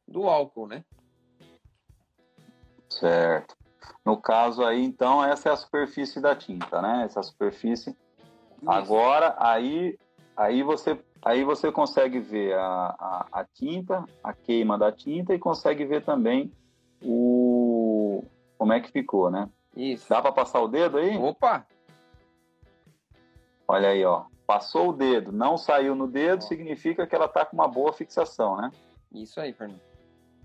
[0.06, 0.84] do álcool, né?
[2.88, 3.56] Certo.
[4.04, 7.04] No caso aí, então, essa é a superfície da tinta, né?
[7.04, 7.90] Essa superfície.
[7.90, 8.70] Isso.
[8.70, 9.98] Agora, aí,
[10.36, 15.38] aí você Aí você consegue ver a, a, a, tinta, a queima da tinta e
[15.38, 16.52] consegue ver também
[17.02, 18.24] o
[18.56, 19.48] como é que ficou, né?
[19.76, 20.08] Isso.
[20.08, 21.16] Dá para passar o dedo aí?
[21.16, 21.66] Opa!
[23.68, 24.24] Olha aí, ó.
[24.46, 28.56] Passou o dedo, não saiu no dedo, significa que ela tá com uma boa fixação,
[28.56, 28.70] né?
[29.12, 29.80] Isso aí, Fernando.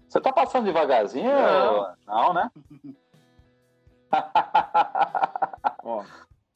[0.07, 1.29] Você tá passando devagarzinho?
[1.29, 2.51] Não, não né?
[5.83, 6.03] ó.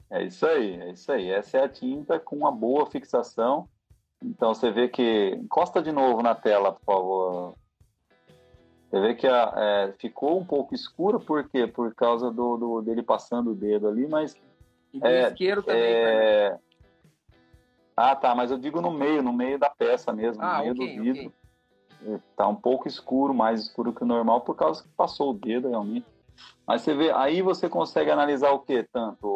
[0.08, 1.30] É isso aí, é isso aí.
[1.30, 3.68] Essa é a tinta com uma boa fixação.
[4.22, 5.30] Então você vê que.
[5.40, 7.54] Encosta de novo na tela, por favor.
[8.90, 11.66] Você vê que a, é, ficou um pouco escura, por quê?
[11.66, 14.34] Por causa do, do dele passando o dedo ali, mas.
[14.92, 16.58] E do é, isqueiro também, é...
[17.96, 20.72] Ah, tá, mas eu digo no meio, no meio da peça mesmo, ah, no meio
[20.72, 21.32] okay, do vidro.
[22.02, 22.18] Okay.
[22.34, 25.68] Tá um pouco escuro, mais escuro que o normal, por causa que passou o dedo
[25.68, 26.06] realmente.
[26.66, 29.28] Mas você vê, aí você consegue analisar o que tanto?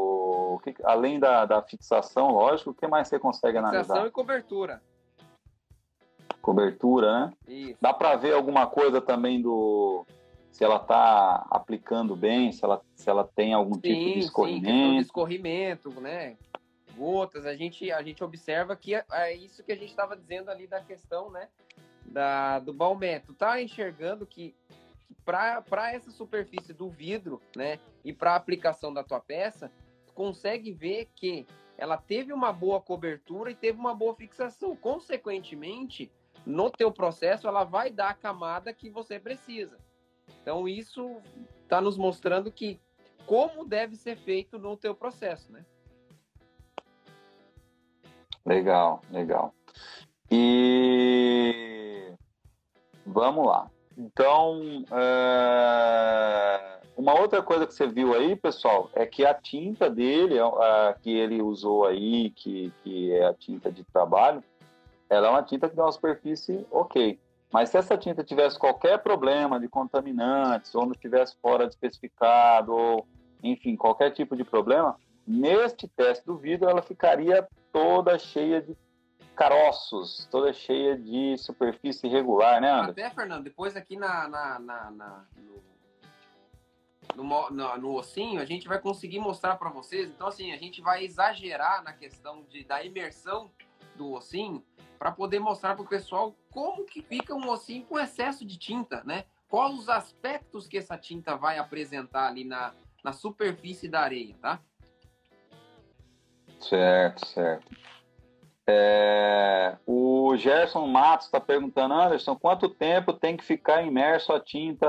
[0.64, 3.82] Que, além da, da fixação, lógico, o que mais você consegue fixação analisar?
[3.82, 4.82] Fixação e cobertura.
[6.40, 7.32] Cobertura, né?
[7.46, 7.78] Isso.
[7.80, 10.06] Dá para ver alguma coisa também do
[10.54, 14.66] se ela está aplicando bem, se ela, se ela tem algum sim, tipo de escorrimento.
[14.68, 16.36] Sim, de escorrimento, né?
[16.96, 20.52] Gotas, a gente, a gente observa que é, é isso que a gente estava dizendo
[20.52, 21.48] ali da questão, né?
[22.06, 23.18] Da, do Balmé.
[23.18, 24.54] Tu tá enxergando que,
[25.08, 27.80] que para essa superfície do vidro, né?
[28.04, 29.72] E para a aplicação da tua peça,
[30.14, 31.46] consegue ver que
[31.76, 34.76] ela teve uma boa cobertura e teve uma boa fixação.
[34.76, 36.10] Consequentemente,
[36.46, 39.78] no teu processo, ela vai dar a camada que você precisa.
[40.40, 41.20] Então isso
[41.62, 42.80] está nos mostrando que
[43.26, 45.64] como deve ser feito no teu processo, né?
[48.44, 49.54] Legal, legal.
[50.30, 52.12] E
[53.06, 53.70] vamos lá.
[53.96, 56.80] Então, é...
[56.96, 61.10] uma outra coisa que você viu aí, pessoal, é que a tinta dele, a, que
[61.10, 64.42] ele usou aí, que, que é a tinta de trabalho,
[65.10, 67.18] ela é uma tinta que dá uma superfície ok.
[67.52, 72.72] Mas se essa tinta tivesse qualquer problema de contaminantes, ou não estivesse fora de especificado,
[72.72, 73.06] ou
[73.42, 78.76] enfim, qualquer tipo de problema, neste teste do vidro ela ficaria toda cheia de
[79.36, 82.90] caroços, toda cheia de superfície irregular, né, Anderson?
[82.92, 85.62] Até, Fernando, depois aqui na, na, na, na no,
[87.14, 90.08] no, no, no, ossinho, a gente vai conseguir mostrar para vocês.
[90.08, 93.50] Então, assim, a gente vai exagerar na questão de, da imersão
[93.96, 94.64] do ossinho,
[94.98, 99.02] para poder mostrar para o pessoal como que fica um ossinho com excesso de tinta,
[99.04, 99.24] né?
[99.48, 102.72] Quais os aspectos que essa tinta vai apresentar ali na,
[103.04, 104.60] na superfície da areia, tá?
[106.58, 107.76] Certo, certo.
[108.66, 114.88] É, o Gerson Matos está perguntando, Anderson, quanto tempo tem que ficar imerso a tinta,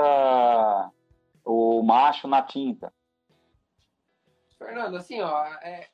[1.46, 2.92] o macho na tinta?
[4.58, 5.88] Fernando, assim, ó, é,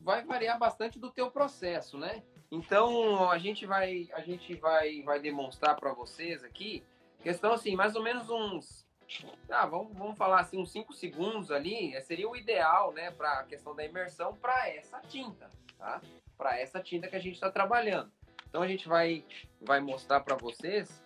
[0.00, 2.22] vai variar bastante do teu processo, né?
[2.50, 6.82] Então a gente vai a gente vai vai demonstrar para vocês aqui
[7.22, 8.88] questão assim mais ou menos uns
[9.48, 13.40] ah, vamos, vamos falar assim uns 5 segundos ali é, seria o ideal né para
[13.40, 15.48] a questão da imersão para essa tinta
[15.78, 16.00] tá
[16.36, 18.10] para essa tinta que a gente está trabalhando
[18.48, 19.24] então a gente vai
[19.60, 21.04] vai mostrar para vocês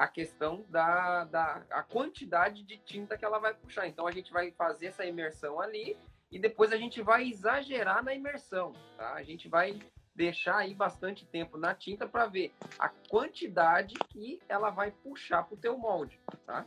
[0.00, 4.32] a questão da, da a quantidade de tinta que ela vai puxar então a gente
[4.32, 5.94] vai fazer essa imersão ali
[6.32, 9.78] e depois a gente vai exagerar na imersão tá a gente vai
[10.14, 15.54] deixar aí bastante tempo na tinta para ver a quantidade que ela vai puxar para
[15.54, 16.66] o teu molde, tá?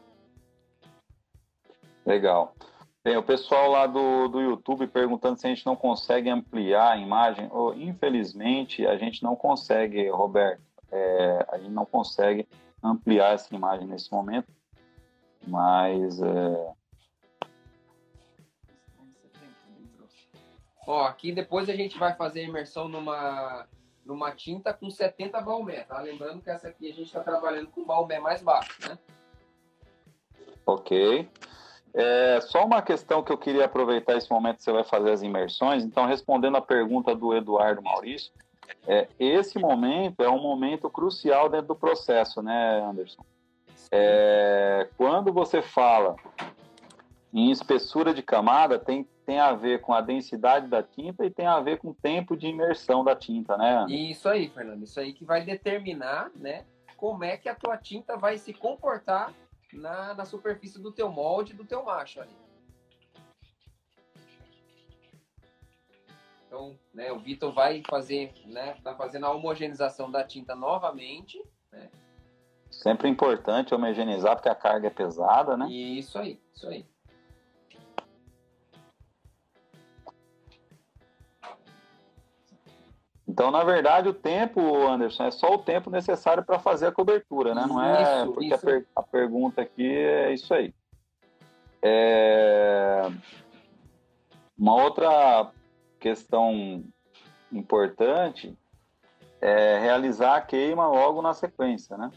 [2.05, 2.55] Legal.
[3.03, 6.97] Tem o pessoal lá do, do YouTube perguntando se a gente não consegue ampliar a
[6.97, 7.49] imagem.
[7.51, 10.63] Oh, infelizmente, a gente não consegue, Roberto.
[10.91, 12.47] É, a gente não consegue
[12.83, 14.51] ampliar essa imagem nesse momento,
[15.47, 16.73] mas é,
[20.85, 23.65] Ó, aqui depois a gente vai fazer a imersão numa,
[24.05, 26.01] numa tinta com 70 balmé, tá?
[26.01, 28.97] Lembrando que essa aqui a gente está trabalhando com balmé mais baixo, né?
[30.65, 31.29] Ok.
[31.93, 35.21] É, só uma questão que eu queria aproveitar esse momento que você vai fazer as
[35.21, 35.83] imersões.
[35.83, 38.33] Então, respondendo a pergunta do Eduardo Maurício,
[38.87, 43.23] é, esse momento é um momento crucial dentro do processo, né, Anderson?
[43.91, 46.15] É, quando você fala
[47.33, 51.45] em espessura de camada, tem tem a ver com a densidade da tinta e tem
[51.45, 53.85] a ver com o tempo de imersão da tinta, né?
[53.89, 54.83] Isso aí, Fernando.
[54.83, 56.65] Isso aí que vai determinar, né,
[56.97, 59.33] como é que a tua tinta vai se comportar
[59.71, 62.42] na, na superfície do teu molde, do teu macho ali.
[66.53, 71.89] Então, né, o Vitor vai fazer, né, tá fazendo a homogeneização da tinta novamente, né?
[72.69, 75.67] Sempre importante homogeneizar porque a carga é pesada, né?
[75.67, 76.85] Isso aí, isso aí.
[83.27, 87.55] Então, na verdade, o tempo, Anderson, é só o tempo necessário para fazer a cobertura,
[87.55, 87.65] né?
[87.67, 88.53] Não é isso, porque isso.
[88.53, 90.71] A, per a, pergunta aqui é isso aí.
[91.81, 93.09] É...
[94.55, 95.51] Uma outra
[96.03, 96.83] questão
[97.49, 98.57] importante
[99.39, 102.11] é realizar a queima logo na sequência, né?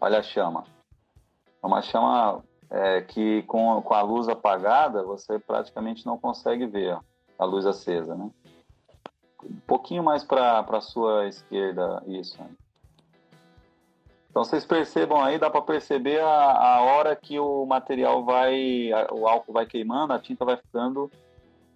[0.00, 0.62] Olha a chama.
[1.60, 6.94] É uma chama é, que com, com a luz apagada você praticamente não consegue ver
[6.94, 7.00] ó,
[7.40, 8.30] a luz acesa, né?
[9.42, 12.40] Um pouquinho mais para a sua esquerda, isso.
[12.40, 12.50] Né?
[14.38, 19.12] Então vocês percebam aí, dá para perceber a, a hora que o material vai, a,
[19.12, 21.10] o álcool vai queimando, a tinta vai ficando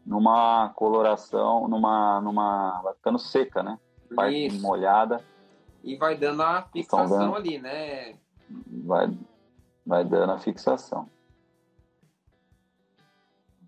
[0.07, 3.81] numa coloração, numa, numa, vai ficando seca, né?
[4.15, 4.63] Parte Isso.
[4.63, 5.21] molhada.
[5.83, 8.15] E vai dando a fixação ali, né?
[8.85, 9.11] Vai,
[9.85, 11.11] vai dando a fixação.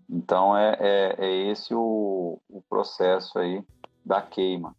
[0.09, 3.61] Então é, é, é esse o, o processo aí
[4.05, 4.73] da queima.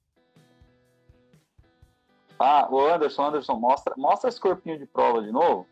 [2.38, 5.66] Ah, o Anderson, Anderson, mostra, mostra esse corpinho de prova de novo.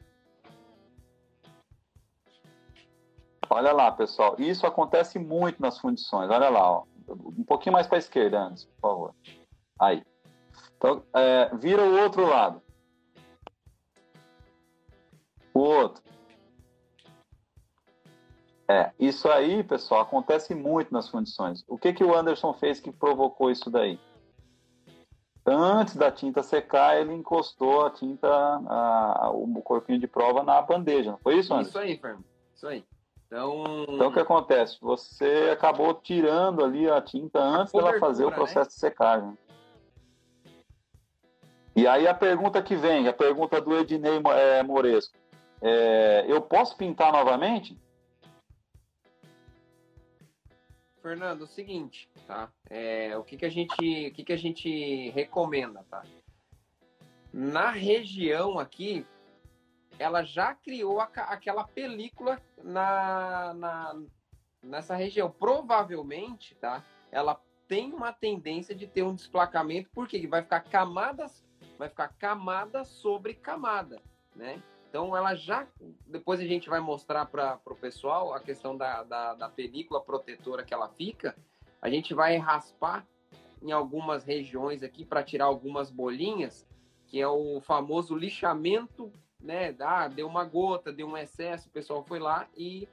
[3.50, 4.36] Olha lá, pessoal.
[4.38, 6.30] Isso acontece muito nas fundições.
[6.30, 6.84] Olha lá, ó.
[7.08, 9.14] um pouquinho mais para a esquerda, Anderson, por favor.
[9.78, 10.02] Aí.
[10.76, 12.62] Então, é, vira o outro lado.
[15.52, 16.02] O outro.
[18.66, 21.62] É, isso aí, pessoal, acontece muito nas fundições.
[21.68, 24.00] O que, que o Anderson fez que provocou isso daí?
[25.46, 31.10] Antes da tinta secar, ele encostou a tinta, a, o corpinho de prova na bandeja.
[31.10, 31.70] Não foi isso, Anderson?
[31.70, 32.24] Isso aí, Fernando.
[32.54, 32.84] Isso aí.
[33.26, 33.64] Então...
[33.88, 34.78] então, o que acontece?
[34.80, 38.34] Você acabou tirando ali a tinta antes dela fazer o né?
[38.34, 38.74] processo né?
[38.74, 39.38] de secagem.
[41.76, 45.16] E aí a pergunta que vem, a pergunta do Ednei é, Moresco.
[45.60, 47.76] É, eu posso pintar novamente?
[51.04, 52.50] Fernando, o seguinte, tá?
[52.70, 56.02] É, o que, que a gente, o que, que a gente recomenda, tá?
[57.30, 59.06] Na região aqui,
[59.98, 64.02] ela já criou a, aquela película na, na,
[64.62, 65.30] nessa região.
[65.30, 66.82] Provavelmente, tá?
[67.12, 67.38] Ela
[67.68, 71.44] tem uma tendência de ter um desplacamento, porque vai ficar camadas,
[71.76, 74.00] vai ficar camada sobre camada,
[74.34, 74.62] né?
[74.94, 75.66] Então, ela já.
[76.06, 80.62] Depois a gente vai mostrar para o pessoal a questão da, da, da, película protetora
[80.62, 81.34] que ela fica.
[81.82, 83.04] A gente vai raspar
[83.60, 86.64] em algumas regiões aqui para tirar algumas bolinhas,
[87.08, 89.74] que é o famoso lixamento, né?
[89.80, 92.88] Ah, deu uma gota, deu um excesso, o pessoal foi lá e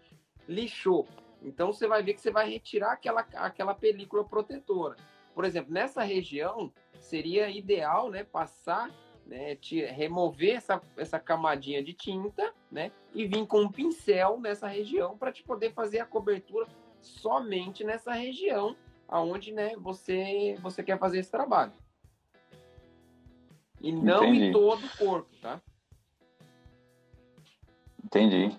[0.49, 1.08] lixou.
[1.43, 4.95] Então, você vai ver que você vai retirar aquela, aquela película protetora.
[5.36, 8.89] Por exemplo, nessa região, seria ideal né, passar
[9.26, 9.57] né,
[9.89, 15.32] remover essa, essa camadinha de tinta, né, e vir com um pincel nessa região para
[15.32, 16.67] te poder fazer a cobertura
[17.01, 18.76] somente nessa região
[19.07, 21.74] aonde, né, você você quer fazer esse trabalho.
[23.82, 24.45] E não Entendi.
[24.45, 25.59] em todo o corpo, tá?
[28.03, 28.57] Entendi.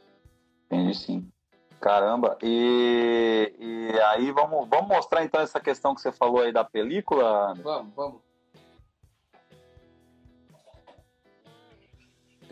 [0.66, 1.32] Entendi sim.
[1.80, 6.64] Caramba, e, e aí vamos, vamos mostrar então essa questão que você falou aí da
[6.64, 7.54] película?
[7.54, 8.32] Vamos, vamos.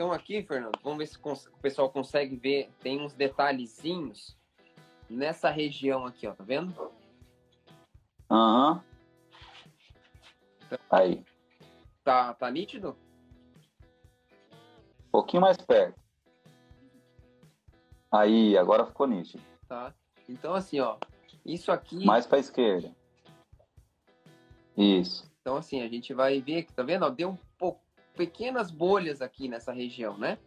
[0.01, 2.71] Então aqui, Fernando, vamos ver se o pessoal consegue ver.
[2.81, 4.35] Tem uns detalhezinhos
[5.11, 6.33] nessa região aqui, ó.
[6.33, 6.91] Tá vendo?
[8.31, 8.73] Aham.
[8.73, 8.81] Uhum.
[10.65, 11.23] Então, Aí.
[12.03, 12.97] Tá, tá nítido?
[15.09, 16.01] Um pouquinho mais perto.
[18.11, 19.45] Aí, agora ficou nítido.
[19.69, 19.95] Tá.
[20.27, 20.97] Então, assim, ó.
[21.45, 22.07] Isso aqui.
[22.07, 22.91] Mais para esquerda.
[24.79, 25.31] Isso.
[25.43, 27.05] Então, assim, a gente vai ver que, tá vendo?
[27.05, 27.83] Ó, deu um pouco
[28.17, 30.39] pequenas bolhas aqui nessa região, né?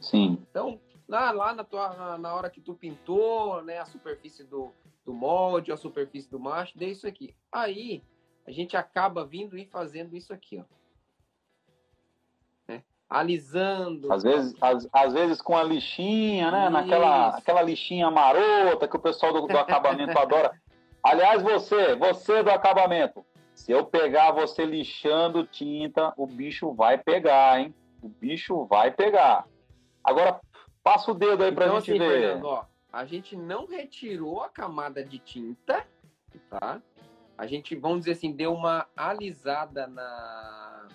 [0.00, 0.38] Sim.
[0.50, 4.72] Então, lá, lá na, tua, na, na hora que tu pintou, né, a superfície do,
[5.04, 7.34] do molde, a superfície do macho, deu isso aqui.
[7.50, 8.02] Aí,
[8.46, 10.64] a gente acaba vindo e fazendo isso aqui, ó.
[12.68, 12.82] Né?
[13.08, 14.12] Alisando.
[14.12, 16.64] Às vezes, às, às vezes com a lixinha, né?
[16.64, 16.72] Isso.
[16.72, 20.60] Naquela aquela lixinha marota que o pessoal do, do acabamento adora.
[21.02, 23.24] Aliás, você, você do acabamento,
[23.54, 27.74] se eu pegar você lixando tinta, o bicho vai pegar, hein?
[28.02, 29.46] O bicho vai pegar.
[30.02, 30.40] Agora,
[30.82, 32.20] passa o dedo aí pra então, gente assim, ver.
[32.20, 35.86] Fernando, ó, a gente não retirou a camada de tinta,
[36.50, 36.82] tá?
[37.38, 40.88] A gente, vamos dizer assim, deu uma alisada na,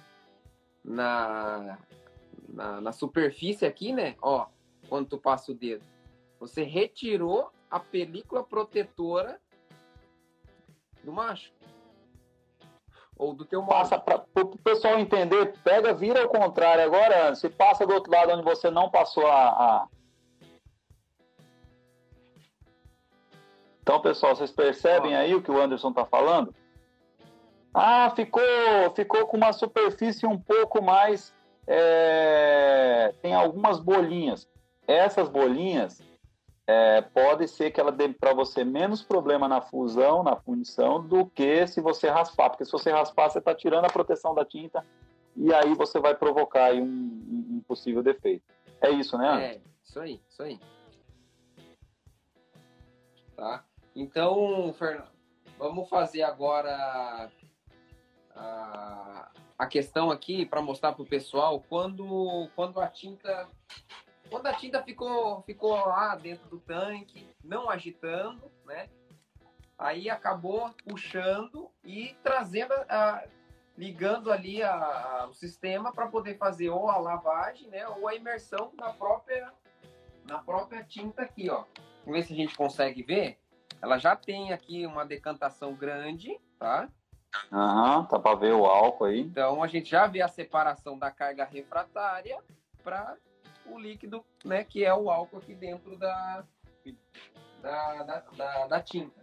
[0.84, 1.78] na,
[2.48, 4.16] na, na superfície aqui, né?
[4.22, 4.48] Ó,
[4.88, 5.84] quando tu passa o dedo.
[6.40, 9.40] Você retirou a película protetora
[11.04, 11.52] do macho
[13.20, 17.86] ou do teu Passa para o pessoal entender, pega, vira ao contrário agora, se passa
[17.86, 19.88] do outro lado onde você não passou a, a...
[23.82, 26.56] Então, pessoal, vocês percebem aí o que o Anderson está falando?
[27.74, 28.42] Ah, ficou,
[28.96, 31.34] ficou com uma superfície um pouco mais.
[31.68, 33.14] É...
[33.22, 34.48] Tem algumas bolinhas.
[34.88, 36.02] Essas bolinhas
[36.72, 41.26] é, pode ser que ela dê para você menos problema na fusão, na fundição, do
[41.26, 42.52] que se você raspar.
[42.52, 44.86] Porque se você raspar, você está tirando a proteção da tinta
[45.36, 48.44] e aí você vai provocar um, um, possível defeito.
[48.80, 49.46] É isso, né?
[49.46, 50.60] É, isso aí, isso aí.
[53.36, 53.66] Tá?
[53.96, 55.10] Então, Fernando,
[55.58, 57.32] vamos fazer agora
[58.36, 63.50] a, a questão aqui para mostrar para o pessoal quando, quando a tinta
[64.30, 68.90] quando a tinta ficou, ficou lá dentro do tanque, não agitando, né?
[69.78, 73.24] Aí acabou puxando e trazendo, a,
[73.78, 77.88] ligando ali a, a, o sistema para poder fazer ou a lavagem, né?
[77.88, 79.52] Ou a imersão na própria,
[80.26, 81.64] na própria tinta aqui, ó.
[82.06, 83.40] Vamos ver se a gente consegue ver.
[83.82, 86.90] Ela já tem aqui uma decantação grande, tá?
[87.52, 89.22] Aham, uhum, tá para ver o álcool aí.
[89.22, 92.40] Então a gente já vê a separação da carga refratária
[92.84, 93.16] para
[93.72, 96.44] o líquido, né, que é o álcool aqui dentro da,
[97.62, 99.20] da, da, da, da tinta.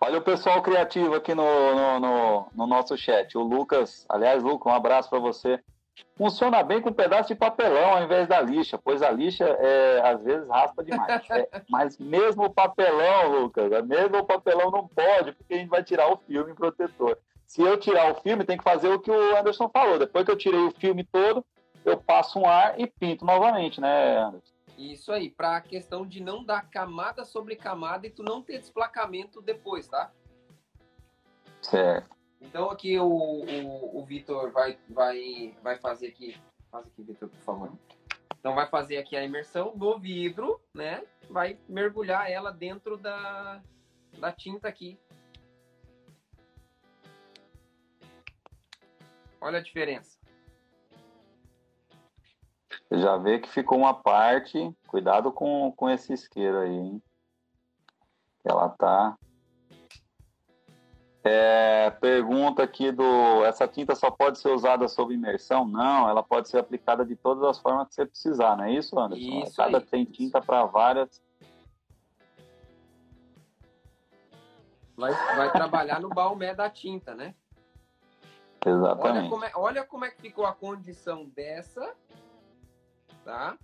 [0.00, 3.36] Olha o pessoal criativo aqui no, no, no, no nosso chat.
[3.36, 5.60] O Lucas, aliás, Lucas, um abraço para você.
[6.14, 10.00] Funciona bem com um pedaço de papelão ao invés da lixa, pois a lixa é,
[10.04, 11.22] às vezes raspa demais.
[11.30, 15.68] É, mas mesmo o papelão, Lucas, é, mesmo o papelão não pode, porque a gente
[15.68, 17.18] vai tirar o filme protetor.
[17.46, 19.98] Se eu tirar o filme, tem que fazer o que o Anderson falou.
[19.98, 21.44] Depois que eu tirei o filme todo,
[21.86, 24.52] eu passo um ar e pinto novamente, né, Anderson?
[24.76, 28.58] Isso aí, para a questão de não dar camada sobre camada e tu não ter
[28.58, 30.12] desplacamento depois, tá?
[31.62, 32.14] Certo.
[32.40, 36.36] Então aqui o, o, o Vitor vai, vai, vai fazer aqui.
[36.70, 37.72] Faz aqui, Vitor, por favor.
[38.38, 41.04] Então vai fazer aqui a imersão do vidro, né?
[41.30, 43.62] Vai mergulhar ela dentro da,
[44.18, 44.98] da tinta aqui.
[49.40, 50.15] Olha a diferença.
[52.88, 54.72] Você já vê que ficou uma parte.
[54.86, 57.02] Cuidado com, com esse isqueiro aí, hein?
[58.44, 59.16] Ela tá.
[61.24, 63.44] É, pergunta aqui do.
[63.44, 65.66] Essa tinta só pode ser usada sob imersão?
[65.66, 68.96] Não, ela pode ser aplicada de todas as formas que você precisar, não é isso,
[68.96, 69.42] Anderson?
[69.42, 70.12] Isso Cada aí, tem isso.
[70.12, 71.20] tinta para várias.
[74.96, 77.34] Vai, vai trabalhar no balmé da tinta, né?
[78.64, 79.18] Exatamente.
[79.18, 81.92] Olha como, é, olha como é que ficou a condição dessa
[83.26, 83.58] tá?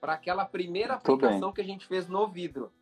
[0.00, 2.72] Para aquela primeira aplicação que a gente fez no vidro.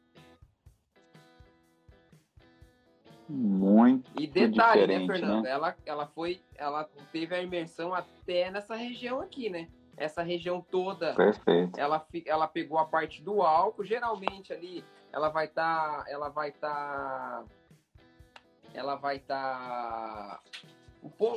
[3.29, 5.43] Muito E detalhe, né, diferente, Fernando?
[5.43, 5.51] né?
[5.51, 9.69] Ela, ela foi, ela teve a imersão até nessa região aqui, né?
[9.97, 11.79] Essa região toda Perfeito.
[11.79, 17.45] ela, ela pegou a parte do álcool, geralmente ali ela vai estar, ela vai estar,
[18.75, 20.41] ela vai estar,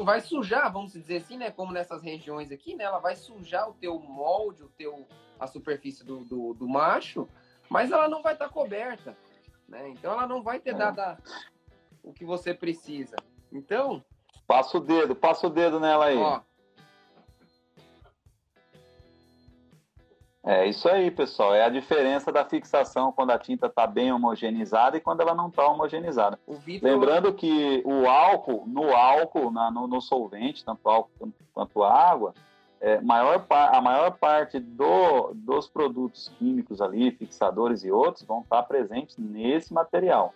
[0.04, 1.52] vai sujar, vamos dizer assim, né?
[1.52, 2.84] Como nessas regiões aqui, né?
[2.84, 5.08] Ela vai sujar o teu molde, o teu,
[5.40, 7.28] a superfície do, do, do macho,
[7.70, 9.18] mas ela não vai estar coberta,
[9.68, 9.90] né?
[9.90, 10.74] Então ela não vai ter É.
[10.74, 11.18] dado a-
[12.04, 13.16] o que você precisa.
[13.52, 14.04] Então,
[14.48, 16.18] Passa o dedo, passa o dedo nela aí.
[16.18, 16.40] ó,
[20.48, 21.56] É isso aí, pessoal.
[21.56, 25.48] É a diferença da fixação quando a tinta está bem homogeneizada e quando ela não
[25.48, 26.40] está homogeneizada.
[26.48, 32.36] Vitor, Lembrando que o álcool, no álcool, na- no, no solvente, tanto álcool quanto- água,
[32.80, 38.62] é, maior a maior parte do- dos produtos químicos ali, fixadores e outros, vão estar
[38.64, 40.32] presentes nesse material.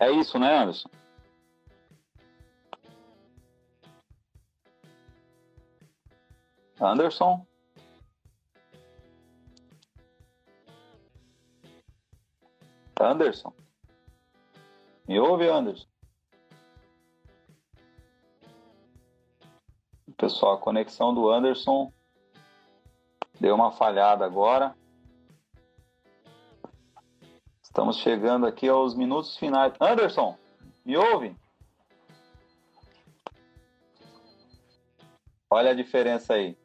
[0.00, 0.88] É isso, né, Anderson?
[6.80, 7.44] Anderson?
[13.00, 13.52] Anderson?
[15.06, 15.86] Me ouve, Anderson?
[20.16, 21.92] Pessoal, a conexão do Anderson
[23.40, 24.76] deu uma falhada agora.
[27.62, 29.72] Estamos chegando aqui aos minutos finais.
[29.80, 30.36] Anderson,
[30.84, 31.36] me ouve?
[35.48, 36.58] Olha a diferença aí.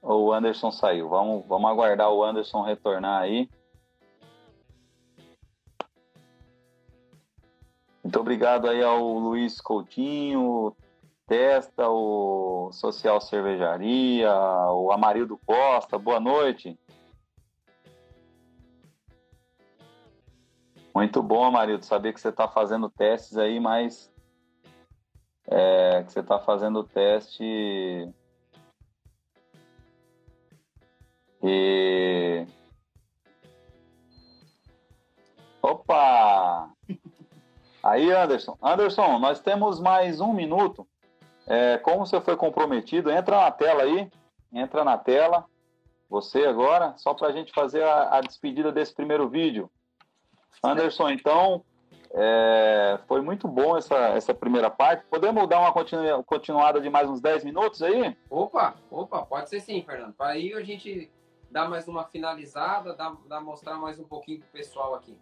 [0.00, 1.08] O Anderson saiu.
[1.08, 3.50] Vamos, vamos aguardar o Anderson retornar aí.
[8.16, 10.74] Muito obrigado aí ao Luiz Coutinho,
[11.26, 14.32] Testa, o Social Cervejaria,
[14.70, 15.98] o Amarildo Costa.
[15.98, 16.78] Boa noite.
[20.94, 24.10] Muito bom, Amarildo, saber que você está fazendo testes aí, mas
[25.46, 27.44] é, que você está fazendo teste
[31.42, 32.46] e
[35.60, 36.75] opa
[37.86, 40.86] aí Anderson Anderson nós temos mais um minuto
[41.46, 44.10] é, como você foi comprometido entra na tela aí
[44.52, 45.44] entra na tela
[46.08, 49.70] você agora só para a gente fazer a, a despedida desse primeiro vídeo
[50.64, 51.64] Anderson então
[52.12, 55.04] é, foi muito bom essa, essa primeira parte.
[55.10, 58.16] Podemos dar uma continu, continuada de mais uns 10 minutos aí?
[58.30, 60.14] Opa, opa, pode ser sim, Fernando.
[60.14, 61.12] Para aí a gente
[61.50, 65.18] dar mais uma finalizada, dar, dar mostrar mais um pouquinho pro pessoal aqui.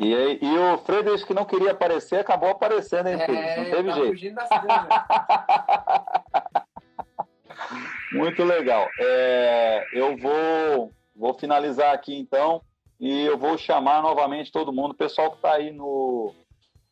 [0.00, 3.58] E, e o Frederic, que não queria aparecer, acabou aparecendo, hein, Frederic?
[3.58, 4.08] Não teve tá jeito.
[4.08, 4.48] fugindo das.
[8.10, 8.88] Muito legal.
[8.98, 12.62] É, eu vou, vou finalizar aqui então
[12.98, 16.32] e eu vou chamar novamente todo mundo, o pessoal que está aí no,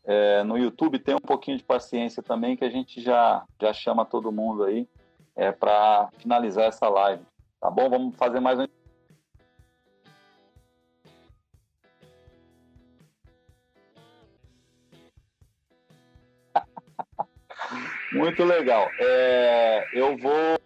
[0.04, 4.04] é, no YouTube, tenha um pouquinho de paciência também, que a gente já, já chama
[4.04, 4.86] todo mundo aí
[5.34, 7.22] é, para finalizar essa live.
[7.58, 7.88] Tá bom?
[7.88, 8.66] Vamos fazer mais um.
[18.12, 18.88] Muito legal.
[18.98, 20.58] É, eu vou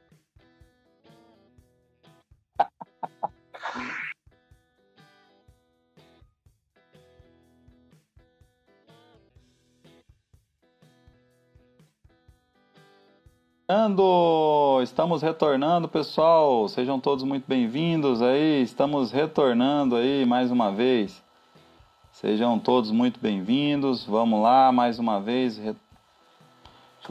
[14.82, 16.68] Estamos retornando, pessoal.
[16.68, 18.62] Sejam todos muito bem-vindos aí.
[18.62, 21.22] Estamos retornando aí mais uma vez.
[22.12, 24.05] Sejam todos muito bem-vindos.
[24.05, 25.61] Vamos lá, mais uma vez.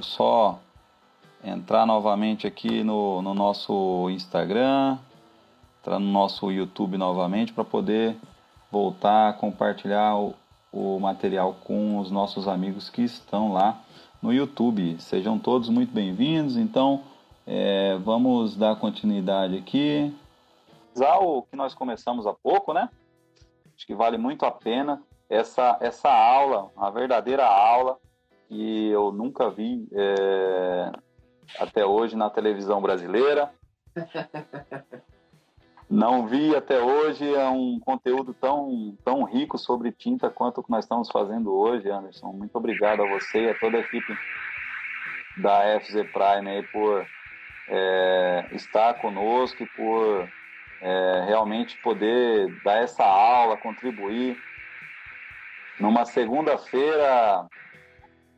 [0.02, 0.60] Só
[1.44, 4.98] entrar novamente aqui no, no nosso Instagram,
[5.80, 8.16] entrar no nosso YouTube novamente para poder
[8.72, 10.34] voltar a compartilhar o,
[10.72, 13.82] o material com os nossos amigos que estão lá
[14.22, 14.98] no YouTube.
[15.00, 16.56] Sejam todos muito bem-vindos.
[16.58, 17.02] Então,
[17.46, 20.14] é, vamos dar continuidade aqui.
[20.96, 22.90] O que nós começamos há pouco, né?
[23.76, 27.98] Acho que vale muito a pena essa, essa aula, uma verdadeira aula
[28.52, 30.92] que eu nunca vi é,
[31.58, 33.50] até hoje na televisão brasileira.
[35.90, 40.72] Não vi até hoje é um conteúdo tão, tão rico sobre tinta quanto o que
[40.72, 42.34] nós estamos fazendo hoje, Anderson.
[42.34, 44.18] Muito obrigado a você e a toda a equipe
[45.38, 47.06] da FZ Prime aí por
[47.70, 50.30] é, estar conosco e por
[50.82, 54.38] é, realmente poder dar essa aula, contribuir.
[55.80, 57.48] Numa segunda-feira,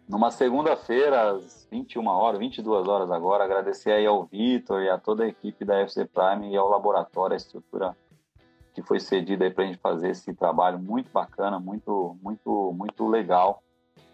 [0.07, 5.23] numa segunda-feira, às 21 horas, 22 horas agora, agradecer aí ao Vitor e a toda
[5.23, 7.95] a equipe da FC Prime e ao laboratório, a estrutura
[8.73, 13.07] que foi cedida aí para a gente fazer esse trabalho muito bacana, muito, muito, muito
[13.07, 13.61] legal.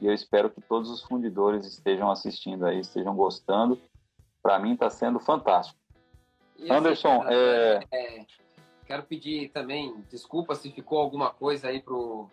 [0.01, 3.79] E eu espero que todos os fundidores estejam assistindo aí, estejam gostando.
[4.41, 5.79] Para mim está sendo fantástico.
[6.57, 7.79] E assim, Anderson, assim, é...
[7.91, 8.25] É,
[8.85, 12.29] quero pedir também desculpa se ficou alguma coisa aí pro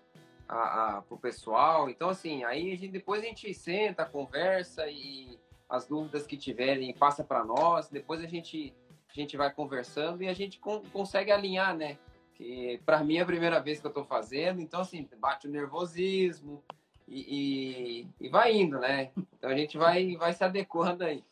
[0.49, 1.88] a, a, pro pessoal.
[1.88, 5.38] Então assim, aí a gente, depois a gente senta, conversa e
[5.68, 7.88] as dúvidas que tiverem passa para nós.
[7.88, 8.74] Depois a gente
[9.09, 11.99] a gente vai conversando e a gente con consegue alinhar, né?
[12.34, 15.51] Que para mim é a primeira vez que eu estou fazendo, então assim bate o
[15.51, 16.62] nervosismo
[17.09, 19.11] e, e, e vai indo, né?
[19.38, 21.24] Então a gente vai vai se adequando aí.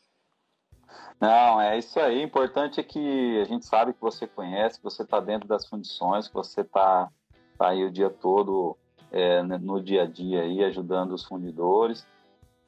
[1.21, 2.23] Não, é isso aí.
[2.23, 6.29] Importante é que a gente sabe que você conhece, que você está dentro das condições,
[6.29, 7.11] que você está
[7.59, 8.77] tá aí o dia todo
[9.15, 12.05] é, no dia a dia aí ajudando os fundidores.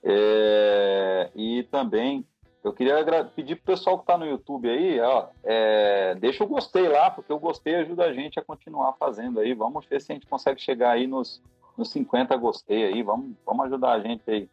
[0.03, 2.25] É, e também
[2.63, 6.47] eu queria pedir para o pessoal que está no YouTube aí, ó, é, deixa o
[6.47, 9.55] gostei lá, porque o gostei ajuda a gente a continuar fazendo aí.
[9.55, 11.43] Vamos ver se a gente consegue chegar aí nos,
[11.77, 13.03] nos 50 gostei aí.
[13.03, 14.49] Vamos, vamos ajudar a gente aí.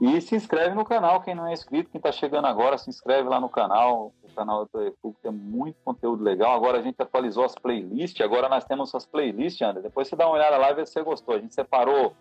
[0.00, 3.28] E se inscreve no canal, quem não é inscrito, quem está chegando agora, se inscreve
[3.28, 4.14] lá no canal.
[4.22, 6.54] O canal do Telefugo tem muito conteúdo legal.
[6.54, 9.82] Agora a gente atualizou as playlists, agora nós temos as playlists, André.
[9.82, 11.34] Depois você dá uma olhada lá e vê se você gostou.
[11.34, 12.14] A gente separou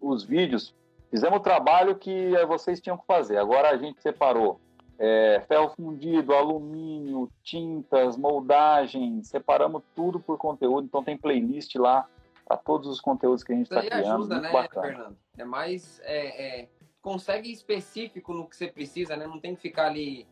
[0.00, 0.74] os vídeos,
[1.10, 3.36] fizemos o trabalho que eh, vocês tinham que fazer.
[3.36, 4.58] Agora a gente separou
[4.98, 10.86] é, ferro fundido, alumínio, tintas, moldagem, separamos tudo por conteúdo.
[10.86, 12.08] Então tem playlist lá
[12.46, 14.22] para todos os conteúdos que a gente está criando.
[14.22, 14.86] ajuda, né, bacana.
[14.86, 15.16] Fernando?
[15.36, 16.00] É mais...
[16.02, 16.68] É, é
[17.02, 19.26] consegue específico no que você precisa, né?
[19.26, 20.26] Não tem que ficar ali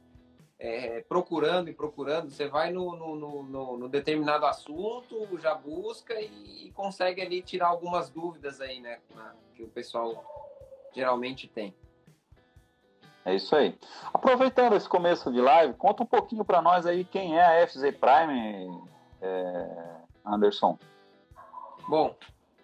[0.59, 2.31] é, procurando e procurando.
[2.31, 7.69] Você vai no, no, no, no, determinado assunto, já busca e, e, consegue ali tirar
[7.69, 8.99] algumas dúvidas aí, né?
[9.55, 10.25] Que o pessoal
[10.95, 11.75] geralmente tem.
[13.25, 13.79] É isso aí.
[14.13, 17.83] Aproveitando esse começo de live, conta um pouquinho para nós aí quem é a FZ
[17.97, 18.83] Prime,
[19.21, 20.79] é, Anderson.
[21.89, 22.15] Bom,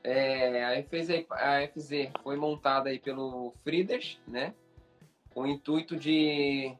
[0.05, 4.55] é, a, FZ, a FZ foi montada aí pelo Friedrich, né?
[5.33, 6.77] Com o intuito de,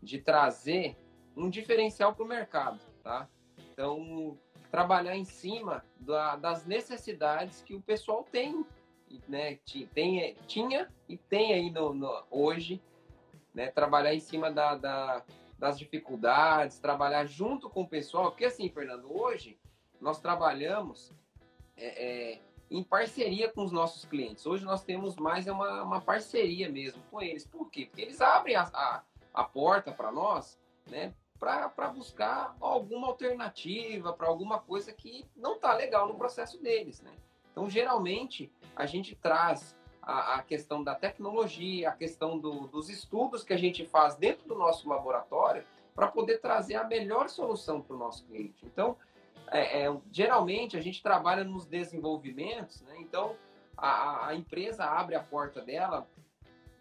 [0.00, 0.96] de trazer
[1.36, 3.28] um diferencial para o mercado, tá?
[3.72, 4.38] Então,
[4.70, 8.64] trabalhar em cima da, das necessidades que o pessoal tem,
[9.28, 9.58] né?
[9.92, 12.80] Tem, tinha e tem aí no, no hoje,
[13.52, 13.72] né?
[13.72, 15.24] Trabalhar em cima da, da,
[15.58, 19.58] das dificuldades, trabalhar junto com o pessoal, porque assim, Fernando, hoje
[20.00, 21.12] nós trabalhamos
[21.76, 24.44] é, é, em parceria com os nossos clientes.
[24.46, 27.46] Hoje nós temos mais é uma, uma parceria mesmo com eles.
[27.46, 27.86] Por quê?
[27.86, 29.02] Porque eles abrem a, a,
[29.32, 31.14] a porta para nós, né?
[31.38, 37.12] Para buscar alguma alternativa, para alguma coisa que não está legal no processo deles, né?
[37.52, 43.44] Então, geralmente, a gente traz a, a questão da tecnologia, a questão do, dos estudos
[43.44, 45.64] que a gente faz dentro do nosso laboratório
[45.94, 48.64] para poder trazer a melhor solução para o nosso cliente.
[48.64, 48.96] Então,
[49.52, 52.96] é, é, geralmente a gente trabalha nos desenvolvimentos, né?
[52.98, 53.36] então
[53.76, 56.08] a, a empresa abre a porta dela,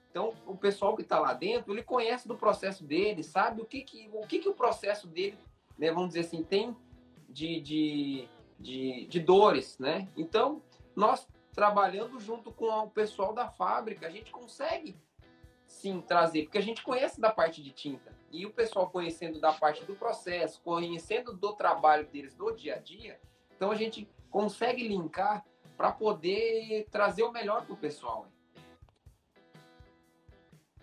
[0.09, 3.81] então o pessoal que está lá dentro, ele conhece do processo dele, sabe o que,
[3.81, 5.37] que, o, que, que o processo dele,
[5.77, 6.75] né, vamos dizer assim, tem
[7.29, 8.27] de, de,
[8.59, 10.07] de, de dores, né?
[10.17, 10.61] Então,
[10.95, 14.95] nós trabalhando junto com o pessoal da fábrica, a gente consegue
[15.77, 18.11] sim trazer, porque a gente conhece da parte de tinta.
[18.31, 22.77] E o pessoal conhecendo da parte do processo, conhecendo do trabalho deles do dia a
[22.77, 23.19] dia,
[23.55, 25.45] então a gente consegue linkar
[25.77, 28.25] para poder trazer o melhor para o pessoal.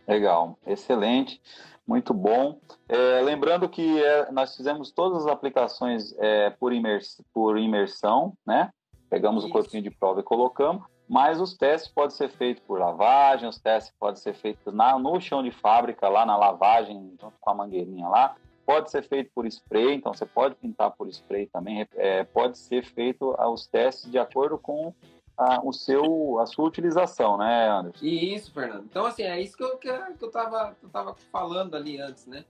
[0.06, 1.40] Legal, excelente,
[1.86, 2.60] muito bom.
[2.88, 8.70] É, lembrando que é, nós fizemos todas as aplicações é, por, imers por imersão, né?
[9.10, 9.50] Pegamos Isso.
[9.50, 13.58] o corpinho de prova e colocamos, mas os testes podem ser feitos por lavagem, os
[13.58, 17.54] testes podem ser feitos na, no chão de fábrica, lá na lavagem, junto com a
[17.54, 18.36] mangueirinha lá.
[18.64, 21.86] Pode ser feito por spray, então você pode pintar por spray também.
[21.96, 24.94] É, pode ser feito os testes de acordo com
[25.36, 28.04] a, o seu, a sua utilização, né, Anderson?
[28.04, 28.84] Isso, Fernando.
[28.84, 32.44] Então, assim, é isso que eu, que eu, tava, eu tava falando ali antes, né?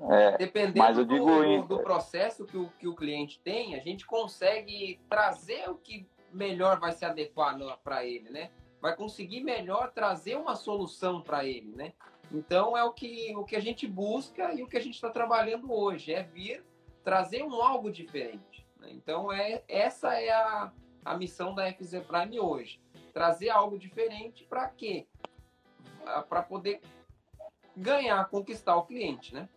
[0.00, 5.68] É, Dependendo do, do, processo que o, que o cliente tem, a gente consegue trazer
[5.68, 8.50] o que melhor vai se adequar para ele, né?
[8.80, 11.92] Vai conseguir melhor trazer uma solução para ele, né?
[12.30, 15.10] Então é o que, o que a gente busca e o que a gente está
[15.10, 16.64] trabalhando hoje, é vir
[17.02, 18.66] trazer um algo diferente.
[18.78, 18.90] Né?
[18.92, 20.72] Então é essa é a,
[21.04, 22.80] a missão da FZ Prime hoje.
[23.12, 25.06] Trazer algo diferente para quê?
[26.28, 26.80] Para poder
[27.76, 29.48] ganhar, conquistar o cliente, né?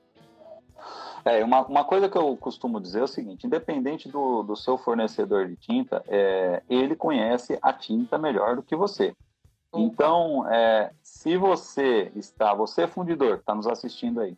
[1.23, 4.77] É, uma, uma coisa que eu costumo dizer é o seguinte: independente do, do seu
[4.77, 9.15] fornecedor de tinta, é, ele conhece a tinta melhor do que você.
[9.73, 14.37] Então, é, se você está, você é fundidor, está nos assistindo aí,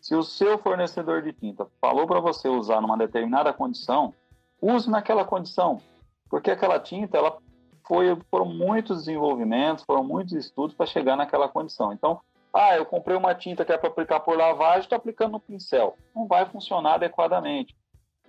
[0.00, 4.12] se o seu fornecedor de tinta falou para você usar numa determinada condição,
[4.60, 5.80] use naquela condição,
[6.28, 7.38] porque aquela tinta, ela
[7.86, 11.92] foi por muitos desenvolvimentos, foram muitos estudos para chegar naquela condição.
[11.92, 12.20] Então,
[12.52, 15.96] ah, eu comprei uma tinta que é para aplicar por lavagem, estou aplicando no pincel,
[16.14, 17.74] não vai funcionar adequadamente.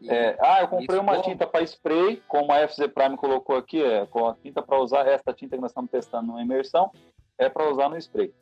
[0.08, 4.06] É, ah, eu comprei uma tinta para spray, como a FZ Prime colocou aqui, é,
[4.06, 6.92] com a tinta para usar, esta tinta que nós estamos testando numa imersão,
[7.38, 8.34] é para usar no spray.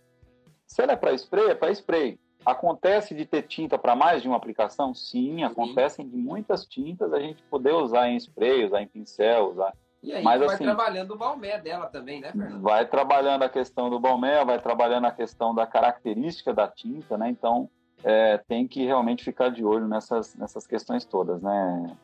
[0.65, 2.19] Se ela é para spray, é para spray.
[2.45, 4.95] Acontece de ter tinta para mais de uma aplicação?
[4.95, 9.51] Sim, Sim, acontecem de muitas tintas a gente poder usar em spray, usar em pincel,
[9.51, 9.73] usar.
[10.03, 12.61] E aí Mas, vai assim, trabalhando o balmé dela também, né, Fernando?
[12.61, 17.29] Vai trabalhando a questão do balmé, vai trabalhando a questão da característica da tinta, né?
[17.29, 17.69] Então,
[18.03, 21.95] é, tem que realmente ficar de olho nessas, nessas questões todas, né?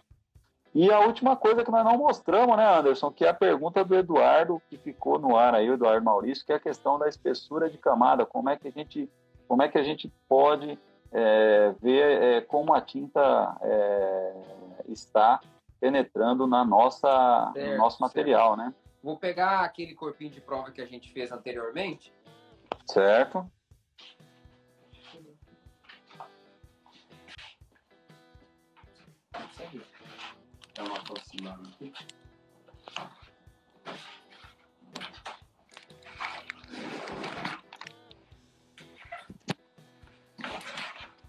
[0.76, 3.95] E a última coisa que nós não mostramos, né, Anderson, que é a pergunta do
[3.95, 7.68] Eduardo, que ficou no ar aí, o Eduardo Maurício, que é a questão da espessura
[7.68, 9.10] de camada, como é que a gente,
[9.48, 10.78] como é que a gente pode
[11.12, 14.34] é, ver é, como a tinta é,
[14.88, 15.39] está
[15.80, 18.67] penetrando na nossa, certo, no nosso material, certo.
[18.67, 18.75] né?
[19.03, 22.13] Vou pegar aquele corpinho de prova que a gente fez anteriormente.
[22.86, 23.49] Certo.
[30.75, 31.93] Dá uma aproximada aqui.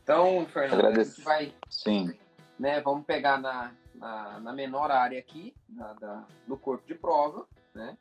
[0.02, 1.10] Então, Fernando, Agradeço.
[1.10, 1.54] a gente vai.
[1.68, 2.18] Sim.
[2.58, 7.46] Né, vamos pegar na, na, na menor área aqui, na, da, do corpo de prova,
[7.74, 7.96] né?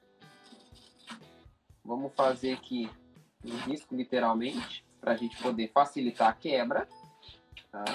[1.85, 2.89] Vamos fazer aqui
[3.45, 6.87] um risco, literalmente, para a gente poder facilitar a quebra.
[7.71, 7.85] Tá?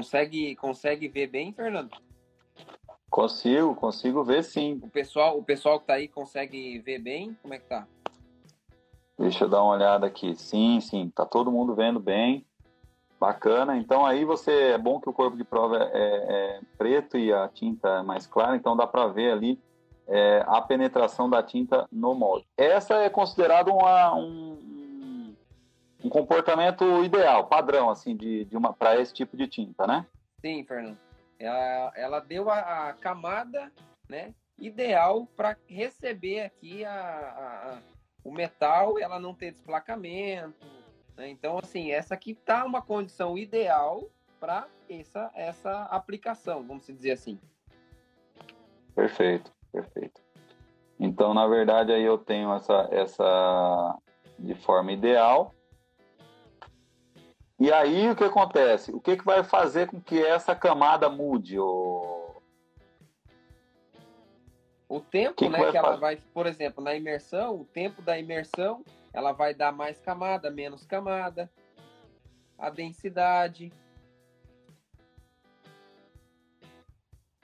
[0.00, 1.90] Consegue, consegue ver bem, Fernando?
[3.10, 4.80] Consigo, consigo ver sim.
[4.82, 7.36] O pessoal, o pessoal que tá aí consegue ver bem?
[7.42, 7.86] Como é que tá?
[9.18, 10.34] Deixa eu dar uma olhada aqui.
[10.34, 12.46] Sim, sim, tá todo mundo vendo bem.
[13.20, 13.76] Bacana.
[13.76, 17.46] Então aí você é bom que o corpo de prova é, é preto e a
[17.48, 19.60] tinta é mais clara, então dá para ver ali
[20.08, 22.46] é, a penetração da tinta no molde.
[22.56, 24.49] Essa é considerada uma, um,
[26.02, 30.06] um comportamento ideal, padrão, assim, de, de uma para esse tipo de tinta, né?
[30.40, 30.98] Sim, Fernando.
[31.38, 33.70] Ela, ela deu a, a camada,
[34.08, 37.78] né, ideal para receber aqui a, a, a,
[38.22, 40.66] o metal, ela não ter desplacamento.
[41.16, 41.28] Né?
[41.28, 44.08] Então, assim, essa aqui tá uma condição ideal
[44.38, 47.38] para essa essa aplicação, vamos dizer assim.
[48.94, 50.20] Perfeito, perfeito.
[50.98, 53.98] Então, na verdade, aí eu tenho essa essa
[54.38, 55.54] de forma ideal
[57.60, 58.90] e aí o que acontece?
[58.90, 61.58] O que, que vai fazer com que essa camada mude?
[61.58, 62.40] O...
[64.88, 68.18] O tempo, que né, que, que ela vai, por exemplo, na imersão, o tempo da
[68.18, 68.82] imersão,
[69.12, 71.50] ela vai dar mais camada, menos camada,
[72.58, 73.70] a densidade.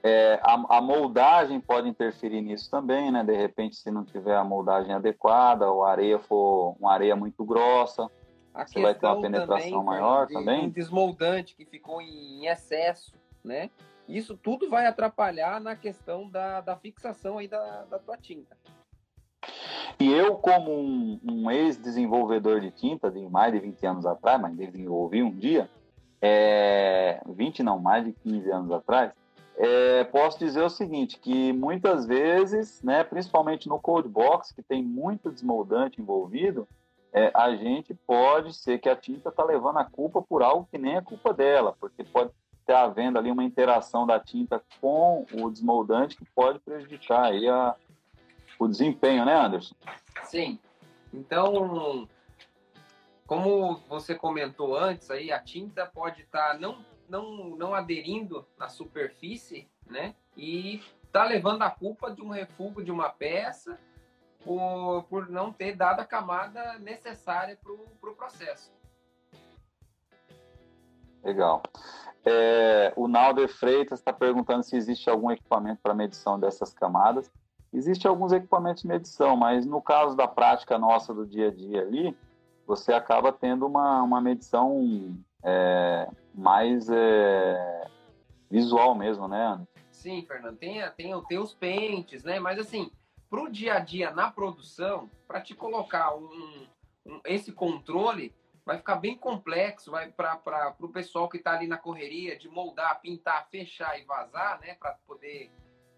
[0.03, 3.23] É, a, a, moldagem pode interferir nisso também, né?
[3.23, 7.45] De repente, se não tiver a moldagem adequada, ou a areia for uma areia muito
[7.45, 8.11] grossa,
[8.57, 10.65] a você vai ter uma penetração também, maior de, também.
[10.65, 13.15] Um desmoldante que ficou em excesso,
[13.45, 13.71] né?
[14.09, 18.57] Isso tudo vai atrapalhar na questão da, da fixação aí da, da tua tinta.
[20.01, 24.57] E eu, como um, um ex-desenvolvedor de tinta, de mais de 20 anos atrás, mas
[24.57, 25.69] desenvolvi um dia,
[26.21, 29.13] é, 20 não, mais de 15 anos atrás,
[29.57, 34.83] é, posso dizer o seguinte, que muitas vezes, né, principalmente no Cold Box, que tem
[34.83, 36.69] muito desmoldante envolvido,
[37.17, 40.77] é, a gente pode ser que a tinta está levando a culpa por algo que
[40.77, 42.31] nem é culpa dela, porque pode
[42.61, 47.75] estar havendo ali uma interação da tinta com o desmoldante que pode prejudicar aí a,
[48.59, 49.75] o desempenho, né, Anderson?
[50.25, 50.59] Sim.
[51.11, 52.07] Então,
[53.27, 58.69] como você comentou antes, aí a tinta pode estar tá não, não, não aderindo na
[58.69, 60.15] superfície, né?
[60.37, 63.81] E tá levando a culpa de um refúgio de uma peça
[64.47, 68.73] por, por não ter dado a camada necessária para o pro processo.
[71.25, 71.63] Legal.
[72.25, 77.31] É, o Nalder Freitas está perguntando se existe algum equipamento para medição dessas camadas.
[77.73, 81.83] Existem alguns equipamentos de medição, mas no caso da prática nossa do dia a dia
[81.83, 82.17] ali,
[82.65, 87.89] você acaba tendo uma, uma medição é, mais é,
[88.49, 89.61] visual mesmo, né?
[89.91, 92.39] Sim, Fernando, tem, tem, tem os pentes, né?
[92.39, 92.91] Mas assim,
[93.37, 96.67] para o dia a dia na produção, para te colocar um,
[97.05, 98.35] um, esse controle,
[98.65, 102.99] vai ficar bem complexo, vai para o pessoal que está ali na correria de moldar,
[103.03, 104.75] pintar, fechar e vazar, né?
[104.77, 105.51] Para poder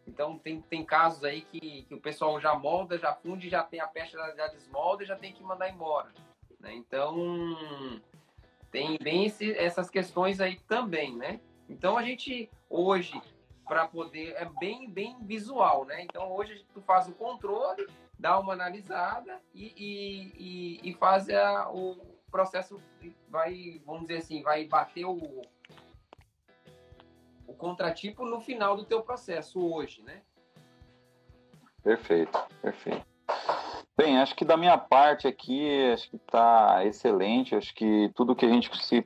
[0.04, 3.78] então tem, tem casos aí que, que o pessoal já molda, já funde, já tem
[3.78, 6.08] a peça, já desmolda e já tem que mandar embora.
[6.58, 6.74] Né?
[6.74, 8.00] Então
[8.72, 11.38] tem bem esse, essas questões aí também, né?
[11.68, 13.20] Então a gente hoje
[13.68, 16.02] para poder é bem bem visual, né?
[16.02, 17.86] Então hoje tu faz o controle,
[18.18, 21.96] dá uma analisada e, e, e, e faz a, o
[22.30, 22.80] processo
[23.28, 25.42] vai vamos dizer assim vai bater o
[27.46, 30.20] o contratipo no final do teu processo hoje, né?
[31.82, 33.06] Perfeito, perfeito.
[33.96, 37.56] Bem, acho que da minha parte aqui, acho que está excelente.
[37.56, 39.02] Acho que tudo que a gente se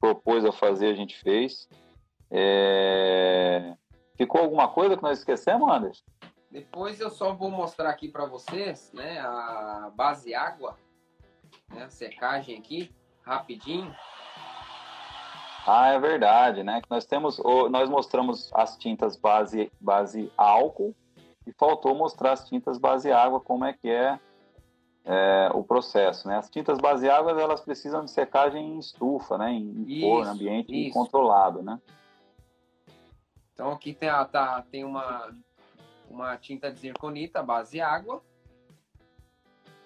[0.00, 1.68] propôs a fazer, a gente fez.
[2.30, 3.76] É...
[4.20, 6.04] Ficou alguma coisa que nós esquecemos, Anderson?
[6.50, 10.76] Depois eu só vou mostrar aqui para vocês, né, a base água,
[11.70, 13.96] né, a secagem aqui, rapidinho.
[15.66, 16.82] Ah, é verdade, né?
[16.90, 17.40] Nós temos,
[17.70, 20.94] nós mostramos as tintas base, base álcool
[21.46, 24.20] e faltou mostrar as tintas base água como é que é,
[25.02, 26.36] é o processo, né?
[26.36, 29.50] As tintas base água elas precisam de secagem em estufa, né?
[29.50, 30.92] Em isso, forno, ambiente isso.
[30.92, 31.80] controlado, né?
[33.60, 35.36] Então aqui tem, a, tá, tem uma
[36.08, 38.22] uma tinta de zirconita base água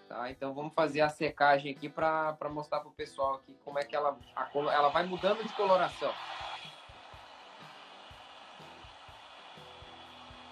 [0.08, 0.30] Tá?
[0.30, 3.96] Então vamos fazer a secagem aqui para mostrar para o pessoal aqui como é que
[3.96, 6.12] ela, a, ela vai mudando de coloração.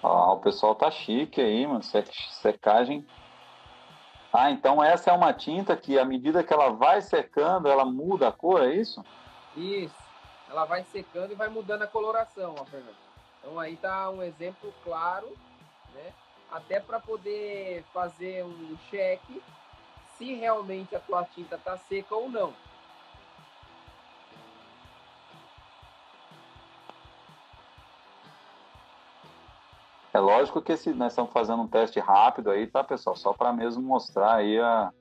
[0.03, 1.82] Ah, o pessoal tá chique aí, mano.
[1.85, 3.07] Secagem.
[4.32, 8.28] Ah, então essa é uma tinta que, à medida que ela vai secando, ela muda
[8.28, 9.05] a cor, é isso?
[9.55, 10.03] Isso.
[10.51, 13.11] Ela vai secando e vai mudando a coloração, ó, Fernando.
[13.43, 15.36] Então aí tá um exemplo claro,
[15.93, 16.12] né?
[16.48, 19.43] até para poder fazer um cheque
[20.16, 22.55] se realmente a tua tinta está seca ou não.
[30.14, 33.16] É lógico que esse, nós estamos fazendo um teste rápido aí, tá, pessoal?
[33.16, 34.93] Só para mesmo mostrar aí a.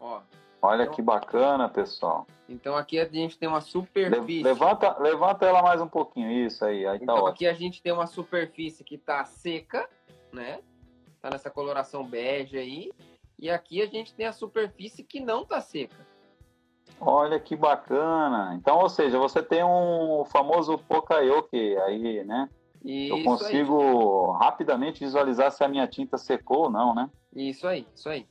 [0.00, 0.20] Ó,
[0.62, 2.26] Olha então, que bacana, pessoal.
[2.48, 4.44] Então aqui a gente tem uma superfície.
[4.44, 6.86] Levanta, levanta ela mais um pouquinho, isso aí.
[6.86, 9.88] aí tá então aqui a gente tem uma superfície que está seca,
[10.32, 10.60] né?
[11.22, 12.90] tá nessa coloração bege aí.
[13.38, 15.96] E aqui a gente tem a superfície que não tá seca.
[17.00, 18.54] Olha que bacana.
[18.56, 22.48] Então, ou seja, você tem um famoso Pokayoke aí, né?
[22.84, 24.38] Isso Eu consigo aí.
[24.44, 27.08] rapidamente visualizar se a minha tinta secou ou não, né?
[27.34, 28.26] Isso aí, isso aí.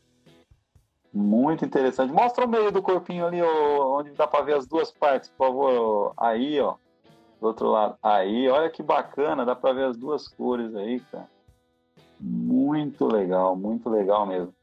[1.13, 2.13] Muito interessante.
[2.13, 6.13] Mostra o meio do corpinho ali, onde dá para ver as duas partes, por favor.
[6.17, 6.75] Aí, ó.
[7.39, 7.97] Do outro lado.
[8.01, 11.27] Aí, olha que bacana, dá para ver as duas cores aí, cara.
[12.19, 14.53] Muito legal, muito legal mesmo.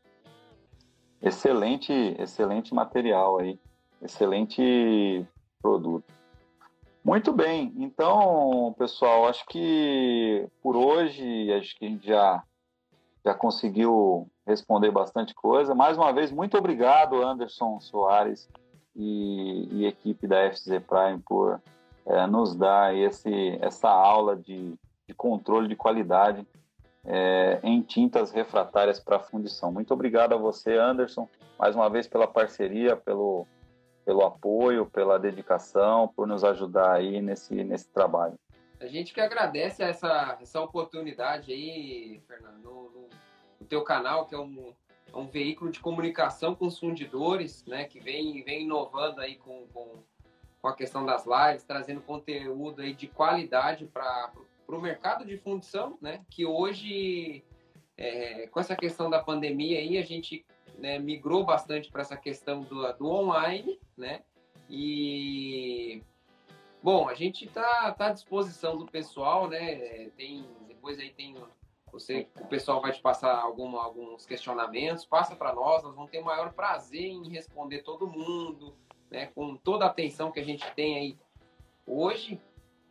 [1.20, 3.58] Excelente, excelente material aí,
[4.00, 5.26] excelente
[5.60, 6.04] produto.
[7.04, 12.44] Muito bem, então, pessoal, acho que por hoje, acho que a gente já
[13.24, 15.74] já conseguiu responder bastante coisa.
[15.74, 18.48] Mais uma vez, muito obrigado, Anderson Soares
[18.94, 21.60] e, e equipe da FZ Prime por
[22.06, 24.74] é, nos dar esse, essa aula de,
[25.06, 26.46] de controle de qualidade
[27.04, 29.70] é, em tintas refratárias para fundição.
[29.72, 31.28] Muito obrigado a você, Anderson,
[31.58, 33.46] mais uma vez pela parceria, pelo,
[34.04, 38.34] pelo apoio, pela dedicação, por nos ajudar aí nesse, nesse trabalho.
[38.80, 43.08] A gente que agradece essa, essa oportunidade aí, Fernando, no,
[43.60, 44.72] no, teu canal, que é um,
[45.12, 49.66] é um veículo de comunicação com os fundidores, né, que vem, vem inovando aí com,
[49.74, 50.02] com,
[50.62, 54.32] com a questão das lives, trazendo conteúdo aí de qualidade para
[54.68, 57.42] o mercado de fundição, né, que hoje,
[57.96, 60.46] é, com essa questão da pandemia aí, a gente
[60.78, 64.22] né, migrou bastante para essa questão do, do online, né,
[64.70, 66.00] e
[66.90, 70.08] Bom, a gente está tá à disposição do pessoal, né?
[70.16, 71.36] Tem, depois aí tem
[71.92, 76.18] você, o pessoal vai te passar alguma, alguns questionamentos, passa para nós, nós vamos ter
[76.18, 78.74] o maior prazer em responder todo mundo,
[79.10, 79.26] né?
[79.34, 81.18] Com toda a atenção que a gente tem aí
[81.86, 82.40] hoje,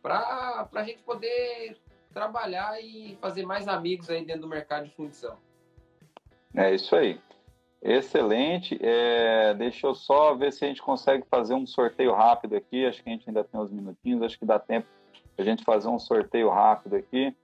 [0.00, 1.76] para a gente poder
[2.14, 5.36] trabalhar e fazer mais amigos aí dentro do mercado de fundição.
[6.54, 7.20] É isso aí.
[7.82, 8.78] Excelente.
[8.82, 12.84] É, deixa eu só ver se a gente consegue fazer um sorteio rápido aqui.
[12.84, 14.22] Acho que a gente ainda tem uns minutinhos.
[14.22, 14.86] Acho que dá tempo
[15.36, 17.34] a gente fazer um sorteio rápido aqui.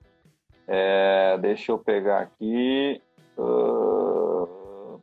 [0.67, 3.01] É, deixa eu pegar aqui.
[3.39, 5.01] Uh,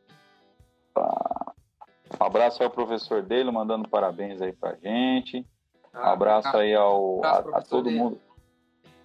[2.20, 5.46] um abraço ao professor dele, mandando parabéns aí pra gente.
[5.92, 8.20] Ah, abraço aí ao, a, a todo mundo.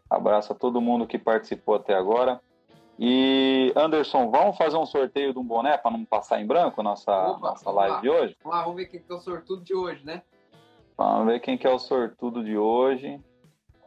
[0.10, 2.42] Abraço a todo mundo que participou até agora.
[3.00, 7.12] E Anderson, vamos fazer um sorteio de um boné para não passar em branco nossa,
[7.32, 8.02] Opa, nossa live lá.
[8.02, 8.38] de hoje?
[8.44, 10.24] Vamos lá, vamos ver quem que é o sortudo de hoje, né?
[10.98, 13.22] Vamos ver quem que é o sortudo de hoje.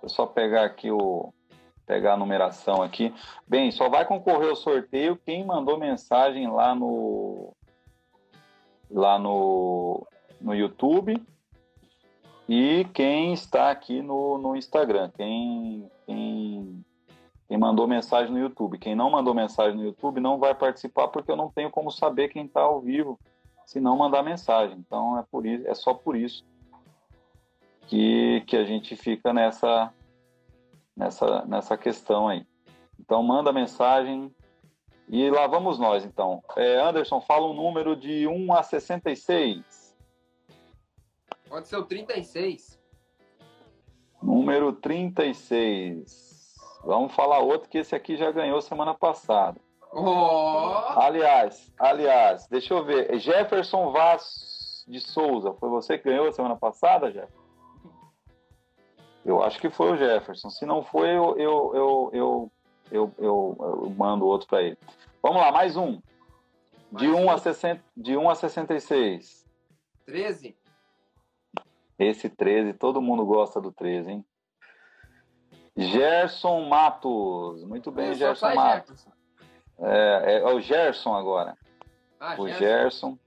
[0.00, 1.32] Vou só pegar aqui o
[1.84, 3.12] pegar a numeração aqui.
[3.48, 7.52] Bem, só vai concorrer o sorteio quem mandou mensagem lá no
[8.88, 10.06] lá no,
[10.40, 11.20] no YouTube
[12.48, 15.10] e quem está aqui no, no Instagram.
[15.16, 16.84] Quem, quem
[17.50, 18.78] quem mandou mensagem no YouTube.
[18.78, 22.28] Quem não mandou mensagem no YouTube não vai participar porque eu não tenho como saber
[22.28, 23.18] quem está ao vivo
[23.66, 24.78] se não mandar mensagem.
[24.78, 26.44] Então é por isso, é só por isso
[27.88, 29.92] que, que a gente fica nessa
[30.96, 32.46] nessa nessa questão aí.
[33.00, 34.32] Então manda mensagem
[35.08, 36.40] e lá vamos nós então.
[36.56, 39.96] É, Anderson, fala um número de 1 a 66.
[41.48, 42.80] Pode ser o 36.
[44.22, 46.29] Número 36.
[46.82, 49.60] Vamos falar outro que esse aqui já ganhou semana passada.
[49.92, 50.72] Oh.
[51.00, 53.18] Aliás, aliás, deixa eu ver.
[53.18, 57.40] Jefferson Vaz de Souza, foi você que ganhou semana passada, Jefferson?
[59.24, 60.48] Eu acho que foi o Jefferson.
[60.48, 62.52] Se não foi, eu, eu, eu, eu,
[62.90, 64.78] eu, eu, eu mando outro para ele.
[65.22, 66.00] Vamos lá, mais um.
[66.90, 69.46] De, mais 1 um a 60, de 1 a 66.
[70.06, 70.56] 13?
[71.98, 74.24] Esse 13, todo mundo gosta do 13, hein?
[75.80, 77.64] Gerson Matos.
[77.64, 79.06] Muito bem, Gerson Matos.
[79.78, 81.56] É, é, o Gerson agora.
[82.18, 82.58] Ah, o Gerson.
[82.58, 83.18] Gerson.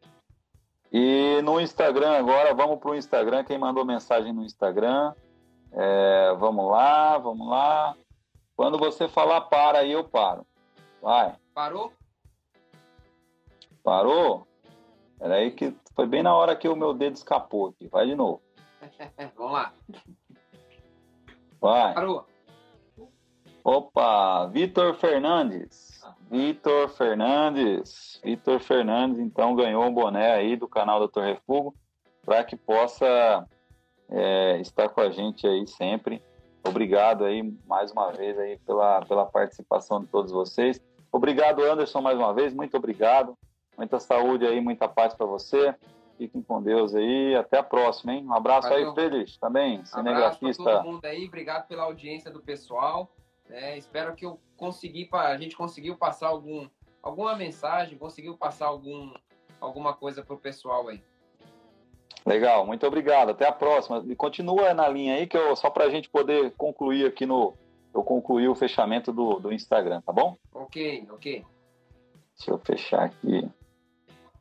[0.91, 3.43] E no Instagram agora, vamos para o Instagram.
[3.43, 5.13] Quem mandou mensagem no Instagram?
[5.71, 7.95] É, vamos lá, vamos lá.
[8.55, 10.45] Quando você falar para aí, eu paro.
[11.01, 11.35] Vai.
[11.53, 11.91] Parou?
[13.83, 14.47] Parou?
[15.17, 17.87] Peraí que foi bem na hora que o meu dedo escapou aqui.
[17.87, 18.41] Vai de novo.
[19.35, 19.73] vamos lá.
[21.59, 21.93] Vai.
[21.95, 22.32] Parou.
[23.63, 26.03] Opa, Vitor Fernandes.
[26.29, 28.19] Vitor Fernandes.
[28.23, 31.21] Vitor Fernandes, então, ganhou um boné aí do canal Dr.
[31.21, 31.73] Refugo
[32.25, 33.47] para que possa
[34.09, 36.21] é, estar com a gente aí sempre.
[36.65, 40.81] Obrigado aí mais uma vez aí pela, pela participação de todos vocês.
[41.11, 42.53] Obrigado, Anderson, mais uma vez.
[42.53, 43.37] Muito obrigado.
[43.77, 45.75] Muita saúde aí, muita paz para você.
[46.17, 47.35] Fiquem com Deus aí.
[47.35, 48.25] Até a próxima, hein?
[48.25, 48.89] Um abraço Valeu.
[48.89, 50.61] aí, Feliz, também, cinegrafista.
[50.61, 51.25] Um abraço todo mundo aí.
[51.27, 53.09] Obrigado pela audiência do pessoal.
[53.53, 56.67] É, espero que eu consegui, a gente conseguiu passar algum,
[57.03, 59.13] alguma mensagem, conseguiu passar algum,
[59.61, 60.99] alguma coisa para o pessoal aí.
[62.25, 63.29] Legal, muito obrigado.
[63.29, 64.03] Até a próxima.
[64.07, 67.53] E continua na linha aí, que eu, só para a gente poder concluir aqui no.
[67.93, 70.35] Eu concluí o fechamento do, do Instagram, tá bom?
[70.51, 71.45] Ok, ok.
[72.35, 73.47] Deixa eu fechar aqui.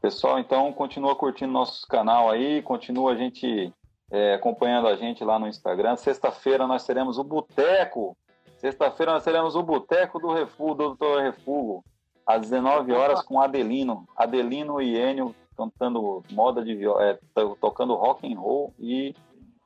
[0.00, 3.70] Pessoal, então continua curtindo nosso canal aí, continua a gente
[4.10, 5.96] é, acompanhando a gente lá no Instagram.
[5.96, 8.16] Sexta-feira nós teremos o Boteco
[8.62, 11.82] Sexta-feira nós teremos o Boteco do Refúgio, do Doutor Refúgio,
[12.24, 14.06] às 19 horas com Adelino.
[14.16, 17.18] Adelino e Enio cantando moda de é,
[17.60, 19.16] tocando rock and roll e,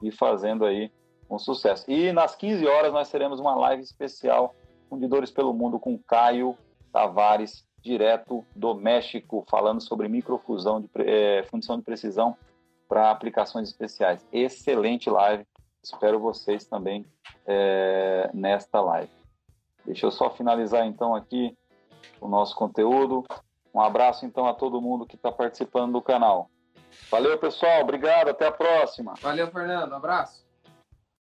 [0.02, 0.90] e fazendo aí
[1.28, 1.84] um sucesso.
[1.90, 4.54] E nas 15 horas nós teremos uma live especial
[4.88, 6.56] Fundidores pelo Mundo com Caio
[6.90, 12.34] Tavares, direto do México, falando sobre microfusão de é, fundição de precisão
[12.88, 14.26] para aplicações especiais.
[14.32, 15.46] Excelente live.
[15.86, 17.06] Espero vocês também
[17.46, 19.10] é, nesta live.
[19.84, 21.56] Deixa eu só finalizar então aqui
[22.20, 23.24] o nosso conteúdo.
[23.72, 26.50] Um abraço então a todo mundo que está participando do canal.
[27.08, 27.82] Valeu, pessoal.
[27.82, 28.30] Obrigado.
[28.30, 29.14] Até a próxima.
[29.20, 29.92] Valeu, Fernando.
[29.92, 30.45] Um abraço.